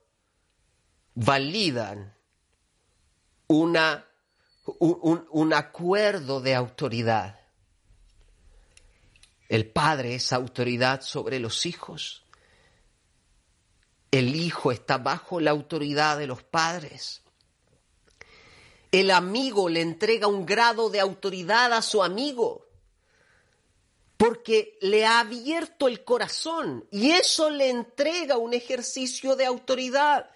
validan 1.15 2.15
un 3.47 3.75
acuerdo 5.53 6.39
de 6.39 6.53
autoridad. 6.53 7.39
El 9.49 9.71
padre 9.71 10.13
es 10.15 10.31
autoridad 10.33 11.01
sobre 11.01 11.39
los 11.39 11.65
hijos. 11.65 12.23
El 14.11 14.35
hijo 14.35 14.71
está 14.71 14.99
bajo 14.99 15.39
la 15.39 15.49
autoridad 15.49 16.19
de 16.19 16.27
los 16.27 16.43
padres. 16.43 17.22
El 18.93 19.09
amigo 19.09 19.69
le 19.69 19.81
entrega 19.81 20.27
un 20.27 20.45
grado 20.45 20.91
de 20.91 20.99
autoridad 20.99 21.73
a 21.73 21.81
su 21.81 22.03
amigo 22.03 22.67
porque 24.17 24.77
le 24.81 25.03
ha 25.03 25.19
abierto 25.19 25.87
el 25.87 26.03
corazón 26.03 26.85
y 26.91 27.09
eso 27.09 27.49
le 27.49 27.71
entrega 27.71 28.37
un 28.37 28.53
ejercicio 28.53 29.35
de 29.35 29.47
autoridad. 29.47 30.29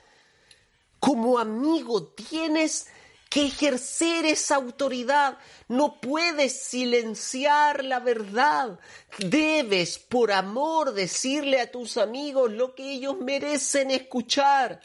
Como 0.99 1.37
amigo 1.37 2.07
tienes 2.07 2.87
que 3.29 3.45
ejercer 3.45 4.25
esa 4.25 4.55
autoridad. 4.55 5.37
No 5.67 6.01
puedes 6.01 6.59
silenciar 6.59 7.83
la 7.83 7.99
verdad. 7.99 8.79
Debes, 9.19 9.99
por 9.99 10.31
amor, 10.31 10.93
decirle 10.93 11.61
a 11.61 11.69
tus 11.69 11.97
amigos 11.97 12.51
lo 12.51 12.73
que 12.73 12.91
ellos 12.91 13.19
merecen 13.19 13.91
escuchar. 13.91 14.81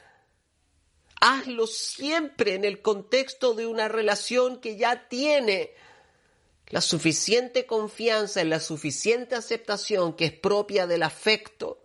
Hazlo 1.24 1.66
siempre 1.66 2.54
en 2.54 2.64
el 2.64 2.82
contexto 2.82 3.54
de 3.54 3.66
una 3.66 3.88
relación 3.88 4.60
que 4.60 4.76
ya 4.76 5.08
tiene 5.08 5.72
la 6.68 6.80
suficiente 6.80 7.64
confianza 7.64 8.42
y 8.42 8.48
la 8.48 8.60
suficiente 8.60 9.34
aceptación 9.36 10.14
que 10.14 10.26
es 10.26 10.32
propia 10.32 10.86
del 10.86 11.02
afecto 11.04 11.82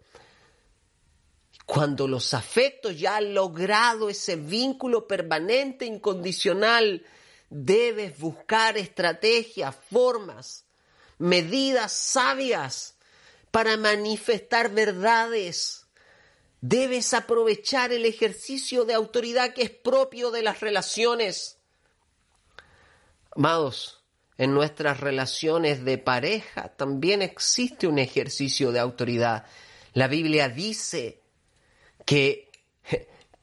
cuando 1.68 2.08
los 2.08 2.34
afectos 2.34 2.98
ya 2.98 3.18
han 3.18 3.34
logrado 3.34 4.10
ese 4.10 4.38
vínculo 4.38 5.06
permanente, 5.06 5.86
incondicional, 5.86 7.06
debes 7.50 8.18
buscar 8.18 8.78
estrategias, 8.78 9.76
formas, 9.92 10.64
medidas 11.18 11.92
sabias 11.92 12.96
para 13.52 13.76
manifestar 13.76 14.72
verdades. 14.74 15.77
Debes 16.70 17.14
aprovechar 17.14 17.94
el 17.94 18.04
ejercicio 18.04 18.84
de 18.84 18.94
autoridad 18.94 19.54
que 19.54 19.62
es 19.62 19.70
propio 19.70 20.32
de 20.32 20.42
las 20.42 20.60
relaciones. 20.60 21.60
Amados, 23.32 24.04
en 24.38 24.54
nuestras 24.54 25.00
relaciones 25.00 25.86
de 25.86 25.98
pareja 25.98 26.68
también 26.76 27.22
existe 27.22 27.88
un 27.88 28.00
ejercicio 28.00 28.74
de 28.74 28.80
autoridad. 28.80 29.46
La 29.94 30.10
Biblia 30.10 30.50
dice 30.50 31.22
que, 32.06 32.52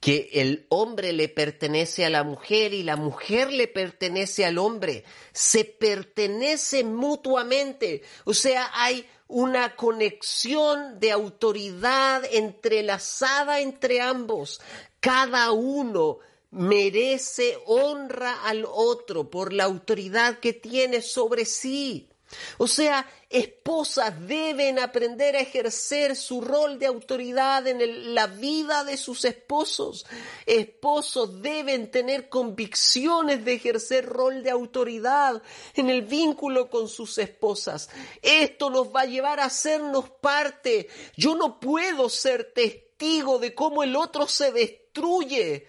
que 0.04 0.28
el 0.34 0.66
hombre 0.68 1.14
le 1.14 1.30
pertenece 1.30 2.04
a 2.04 2.10
la 2.10 2.24
mujer 2.24 2.74
y 2.74 2.82
la 2.82 2.96
mujer 2.96 3.50
le 3.50 3.68
pertenece 3.68 4.44
al 4.44 4.58
hombre. 4.58 5.02
Se 5.32 5.64
pertenecen 5.64 6.94
mutuamente. 6.94 8.02
O 8.24 8.34
sea, 8.34 8.70
hay 8.74 9.08
una 9.28 9.76
conexión 9.76 11.00
de 11.00 11.10
autoridad 11.10 12.22
entrelazada 12.30 13.60
entre 13.60 14.02
ambos. 14.02 14.60
Cada 15.00 15.52
uno 15.52 16.18
merece 16.50 17.56
honra 17.64 18.44
al 18.44 18.66
otro 18.70 19.30
por 19.30 19.54
la 19.54 19.64
autoridad 19.64 20.38
que 20.38 20.52
tiene 20.52 21.00
sobre 21.00 21.46
sí. 21.46 22.10
O 22.58 22.66
sea, 22.66 23.06
esposas 23.28 24.26
deben 24.26 24.78
aprender 24.78 25.34
a 25.34 25.40
ejercer 25.40 26.14
su 26.14 26.40
rol 26.40 26.78
de 26.78 26.86
autoridad 26.86 27.66
en 27.66 28.14
la 28.14 28.26
vida 28.26 28.84
de 28.84 28.96
sus 28.96 29.24
esposos. 29.24 30.06
Esposos 30.46 31.42
deben 31.42 31.90
tener 31.90 32.28
convicciones 32.28 33.44
de 33.44 33.54
ejercer 33.54 34.06
rol 34.06 34.42
de 34.42 34.50
autoridad 34.50 35.42
en 35.74 35.90
el 35.90 36.02
vínculo 36.02 36.70
con 36.70 36.88
sus 36.88 37.18
esposas. 37.18 37.90
Esto 38.22 38.70
nos 38.70 38.94
va 38.94 39.02
a 39.02 39.06
llevar 39.06 39.40
a 39.40 39.46
hacernos 39.46 40.10
parte. 40.10 40.88
Yo 41.16 41.34
no 41.34 41.58
puedo 41.58 42.08
ser 42.08 42.52
testigo 42.54 43.38
de 43.38 43.54
cómo 43.54 43.82
el 43.82 43.96
otro 43.96 44.28
se 44.28 44.52
destruye 44.52 45.66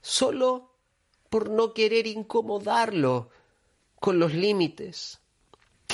solo 0.00 0.70
por 1.28 1.50
no 1.50 1.74
querer 1.74 2.06
incomodarlo 2.06 3.28
con 4.00 4.18
los 4.18 4.32
límites 4.32 5.20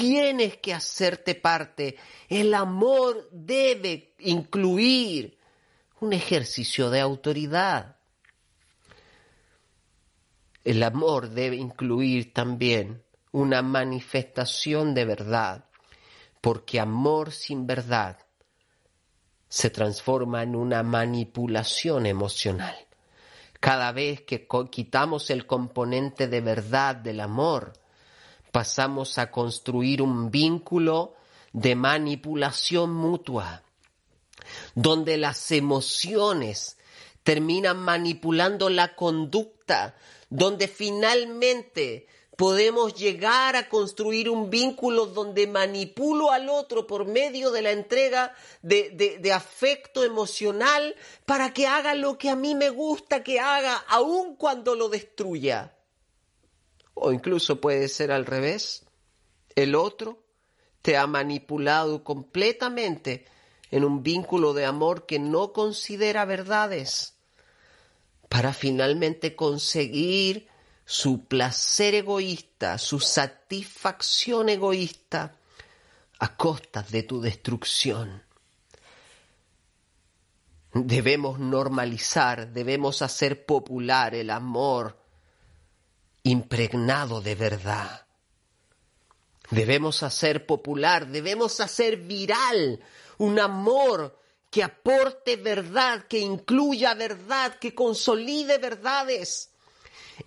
tienes 0.00 0.56
que 0.56 0.72
hacerte 0.72 1.34
parte. 1.34 1.96
El 2.28 2.54
amor 2.54 3.28
debe 3.30 4.14
incluir 4.20 5.38
un 6.00 6.14
ejercicio 6.14 6.88
de 6.88 7.00
autoridad. 7.00 7.96
El 10.64 10.82
amor 10.82 11.28
debe 11.28 11.56
incluir 11.56 12.32
también 12.32 13.02
una 13.32 13.60
manifestación 13.60 14.94
de 14.94 15.04
verdad, 15.04 15.66
porque 16.40 16.80
amor 16.80 17.32
sin 17.32 17.66
verdad 17.66 18.18
se 19.48 19.68
transforma 19.68 20.42
en 20.42 20.56
una 20.56 20.82
manipulación 20.82 22.06
emocional. 22.06 22.74
Cada 23.58 23.92
vez 23.92 24.22
que 24.22 24.48
quitamos 24.70 25.28
el 25.28 25.46
componente 25.46 26.28
de 26.28 26.40
verdad 26.40 26.96
del 26.96 27.20
amor, 27.20 27.74
pasamos 28.50 29.18
a 29.18 29.30
construir 29.30 30.02
un 30.02 30.30
vínculo 30.30 31.14
de 31.52 31.74
manipulación 31.74 32.92
mutua, 32.92 33.62
donde 34.74 35.16
las 35.16 35.50
emociones 35.50 36.76
terminan 37.22 37.78
manipulando 37.78 38.70
la 38.70 38.94
conducta, 38.94 39.94
donde 40.28 40.68
finalmente 40.68 42.06
podemos 42.36 42.94
llegar 42.94 43.54
a 43.54 43.68
construir 43.68 44.30
un 44.30 44.48
vínculo 44.48 45.04
donde 45.04 45.46
manipulo 45.46 46.30
al 46.30 46.48
otro 46.48 46.86
por 46.86 47.04
medio 47.04 47.50
de 47.50 47.60
la 47.60 47.70
entrega 47.70 48.34
de, 48.62 49.18
de, 49.20 49.32
afecto 49.32 50.04
emocional 50.04 50.96
para 51.26 51.52
que 51.52 51.66
haga 51.66 51.94
lo 51.94 52.16
que 52.16 52.30
a 52.30 52.36
mí 52.36 52.54
me 52.54 52.70
gusta 52.70 53.22
que 53.22 53.40
haga, 53.40 53.74
aun 53.88 54.36
cuando 54.36 54.74
lo 54.74 54.88
destruya. 54.88 55.74
O 57.02 57.12
incluso 57.12 57.62
puede 57.62 57.88
ser 57.88 58.12
al 58.12 58.26
revés. 58.26 58.84
El 59.56 59.74
otro 59.74 60.22
te 60.82 60.98
ha 60.98 61.06
manipulado 61.06 62.04
completamente 62.04 63.24
en 63.70 63.84
un 63.84 64.02
vínculo 64.02 64.52
de 64.52 64.66
amor 64.66 65.06
que 65.06 65.18
no 65.18 65.54
considera 65.54 66.26
verdades 66.26 67.14
para 68.28 68.52
finalmente 68.52 69.34
conseguir 69.34 70.46
su 70.84 71.24
placer 71.24 71.94
egoísta, 71.94 72.76
su 72.76 73.00
satisfacción 73.00 74.50
egoísta 74.50 75.36
a 76.18 76.36
costas 76.36 76.90
de 76.90 77.02
tu 77.02 77.22
destrucción. 77.22 78.22
Debemos 80.74 81.38
normalizar, 81.38 82.52
debemos 82.52 83.00
hacer 83.00 83.46
popular 83.46 84.14
el 84.14 84.28
amor 84.28 84.99
de 86.68 87.34
verdad. 87.34 88.06
Debemos 89.50 90.02
hacer 90.02 90.46
popular, 90.46 91.08
debemos 91.08 91.60
hacer 91.60 91.96
viral 91.96 92.80
un 93.18 93.38
amor 93.38 94.18
que 94.50 94.62
aporte 94.62 95.36
verdad, 95.36 96.06
que 96.06 96.18
incluya 96.18 96.94
verdad, 96.94 97.58
que 97.58 97.74
consolide 97.74 98.58
verdades. 98.58 99.50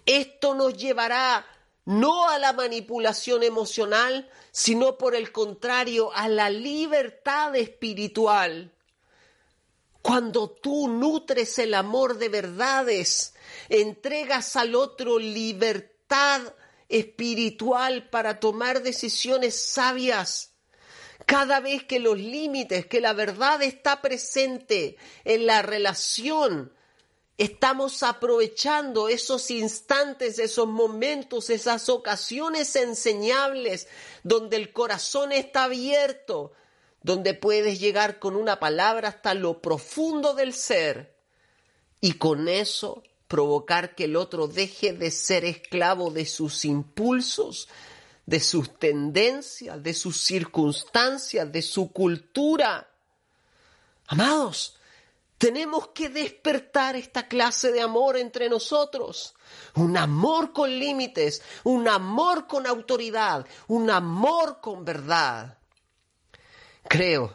Esto 0.06 0.56
nos 0.56 0.76
llevará 0.76 1.46
no 1.86 2.30
a 2.30 2.40
la 2.40 2.54
manipulación 2.54 3.44
emocional, 3.44 4.30
sino 4.52 4.98
por 4.98 5.16
el 5.16 5.32
contrario, 5.32 6.12
a 6.14 6.28
la 6.30 6.50
libertad 6.50 7.56
espiritual. 7.56 8.72
Cuando 10.02 10.50
tú 10.50 10.88
nutres 10.88 11.60
el 11.60 11.74
amor 11.74 12.18
de 12.18 12.30
verdades, 12.30 13.36
entregas 13.70 14.56
al 14.56 14.76
otro 14.76 15.18
espiritual 16.90 18.10
para 18.10 18.40
tomar 18.40 18.84
decisiones 18.84 19.60
sabias. 19.60 20.52
Cada 21.26 21.60
vez 21.60 21.84
que 21.84 22.00
los 22.00 22.18
límites, 22.18 22.86
que 22.86 23.02
la 23.02 23.14
verdad 23.14 23.62
está 23.64 24.02
presente 24.02 24.98
en 25.24 25.46
la 25.46 25.62
relación, 25.62 26.74
estamos 27.38 28.04
aprovechando 28.04 29.08
esos 29.10 29.50
instantes, 29.50 30.38
esos 30.38 30.68
momentos, 30.68 31.50
esas 31.50 31.90
ocasiones 31.90 32.76
enseñables 32.76 33.88
donde 34.24 34.58
el 34.58 34.74
corazón 34.74 35.32
está 35.32 35.64
abierto, 35.64 36.52
donde 37.02 37.34
puedes 37.34 37.80
llegar 37.80 38.20
con 38.20 38.36
una 38.36 38.60
palabra 38.60 39.10
hasta 39.10 39.34
lo 39.34 39.62
profundo 39.62 40.34
del 40.34 40.54
ser 40.54 41.16
y 42.02 42.14
con 42.14 42.48
eso 42.50 43.04
provocar 43.34 43.96
que 43.96 44.04
el 44.04 44.16
otro 44.16 44.48
deje 44.48 44.94
de 44.94 45.10
ser 45.10 45.44
esclavo 45.44 46.12
de 46.12 46.24
sus 46.24 46.66
impulsos, 46.66 47.68
de 48.28 48.40
sus 48.40 48.78
tendencias, 48.78 49.82
de 49.82 49.96
sus 49.96 50.22
circunstancias, 50.22 51.52
de 51.52 51.64
su 51.64 51.92
cultura. 51.92 52.88
Amados, 54.06 54.78
tenemos 55.40 55.88
que 55.96 56.10
despertar 56.10 56.96
esta 56.96 57.28
clase 57.28 57.72
de 57.72 57.82
amor 57.82 58.18
entre 58.18 58.50
nosotros. 58.50 59.34
Un 59.74 59.98
amor 59.98 60.54
con 60.54 60.70
límites, 60.70 61.42
un 61.64 61.88
amor 61.88 62.46
con 62.46 62.68
autoridad, 62.68 63.48
un 63.66 63.90
amor 63.90 64.60
con 64.62 64.86
verdad. 64.86 65.58
Creo 66.88 67.34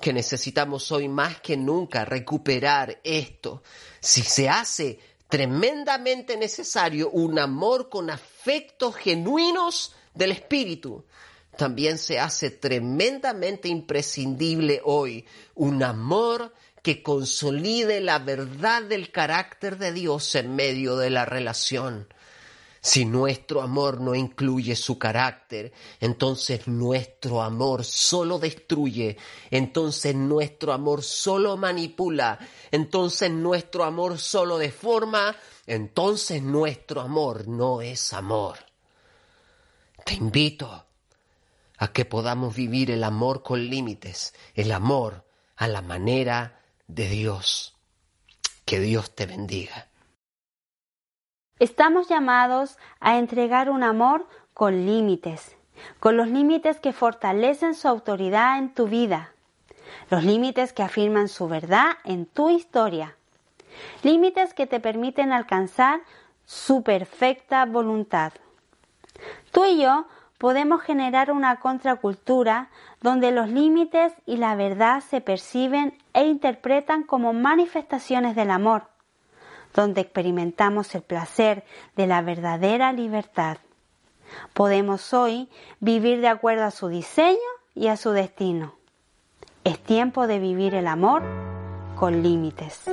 que 0.00 0.12
necesitamos 0.12 0.92
hoy 0.92 1.08
más 1.08 1.40
que 1.40 1.56
nunca 1.56 2.04
recuperar 2.04 3.00
esto. 3.02 3.64
Si 3.98 4.22
se 4.22 4.48
hace 4.48 5.00
tremendamente 5.28 6.36
necesario 6.36 7.10
un 7.10 7.38
amor 7.38 7.88
con 7.88 8.10
afectos 8.10 8.94
genuinos 8.96 9.94
del 10.14 10.32
espíritu, 10.32 11.04
también 11.56 11.98
se 11.98 12.18
hace 12.18 12.50
tremendamente 12.50 13.68
imprescindible 13.68 14.80
hoy 14.84 15.24
un 15.54 15.82
amor 15.82 16.52
que 16.82 17.02
consolide 17.02 18.00
la 18.00 18.18
verdad 18.18 18.82
del 18.82 19.10
carácter 19.10 19.78
de 19.78 19.92
Dios 19.92 20.34
en 20.34 20.54
medio 20.54 20.96
de 20.96 21.10
la 21.10 21.24
relación. 21.24 22.08
Si 22.86 23.06
nuestro 23.06 23.62
amor 23.62 23.98
no 23.98 24.14
incluye 24.14 24.76
su 24.76 24.98
carácter, 24.98 25.72
entonces 26.00 26.68
nuestro 26.68 27.40
amor 27.40 27.82
solo 27.82 28.38
destruye, 28.38 29.16
entonces 29.50 30.14
nuestro 30.14 30.70
amor 30.70 31.02
solo 31.02 31.56
manipula, 31.56 32.38
entonces 32.70 33.30
nuestro 33.30 33.84
amor 33.84 34.18
solo 34.18 34.58
deforma, 34.58 35.34
entonces 35.66 36.42
nuestro 36.42 37.00
amor 37.00 37.48
no 37.48 37.80
es 37.80 38.12
amor. 38.12 38.58
Te 40.04 40.12
invito 40.12 40.84
a 41.78 41.88
que 41.90 42.04
podamos 42.04 42.54
vivir 42.54 42.90
el 42.90 43.02
amor 43.02 43.42
con 43.42 43.66
límites, 43.66 44.34
el 44.54 44.70
amor 44.70 45.24
a 45.56 45.68
la 45.68 45.80
manera 45.80 46.60
de 46.86 47.08
Dios. 47.08 47.76
Que 48.66 48.78
Dios 48.78 49.14
te 49.14 49.24
bendiga. 49.24 49.88
Estamos 51.60 52.08
llamados 52.08 52.78
a 52.98 53.16
entregar 53.16 53.70
un 53.70 53.84
amor 53.84 54.26
con 54.54 54.86
límites, 54.86 55.56
con 56.00 56.16
los 56.16 56.26
límites 56.26 56.80
que 56.80 56.92
fortalecen 56.92 57.76
su 57.76 57.86
autoridad 57.86 58.58
en 58.58 58.74
tu 58.74 58.88
vida, 58.88 59.30
los 60.10 60.24
límites 60.24 60.72
que 60.72 60.82
afirman 60.82 61.28
su 61.28 61.46
verdad 61.46 61.92
en 62.02 62.26
tu 62.26 62.50
historia, 62.50 63.14
límites 64.02 64.52
que 64.52 64.66
te 64.66 64.80
permiten 64.80 65.32
alcanzar 65.32 66.00
su 66.44 66.82
perfecta 66.82 67.64
voluntad. 67.66 68.32
Tú 69.52 69.64
y 69.64 69.80
yo 69.80 70.06
podemos 70.38 70.82
generar 70.82 71.30
una 71.30 71.60
contracultura 71.60 72.68
donde 73.00 73.30
los 73.30 73.48
límites 73.48 74.12
y 74.26 74.38
la 74.38 74.56
verdad 74.56 75.02
se 75.02 75.20
perciben 75.20 75.96
e 76.14 76.26
interpretan 76.26 77.04
como 77.04 77.32
manifestaciones 77.32 78.34
del 78.34 78.50
amor 78.50 78.88
donde 79.74 80.00
experimentamos 80.00 80.94
el 80.94 81.02
placer 81.02 81.64
de 81.96 82.06
la 82.06 82.22
verdadera 82.22 82.92
libertad. 82.92 83.58
Podemos 84.52 85.12
hoy 85.12 85.48
vivir 85.80 86.20
de 86.20 86.28
acuerdo 86.28 86.64
a 86.64 86.70
su 86.70 86.88
diseño 86.88 87.38
y 87.74 87.88
a 87.88 87.96
su 87.96 88.10
destino. 88.10 88.74
Es 89.64 89.78
tiempo 89.78 90.26
de 90.26 90.38
vivir 90.38 90.74
el 90.74 90.86
amor 90.86 91.22
con 91.96 92.22
límites. 92.22 92.84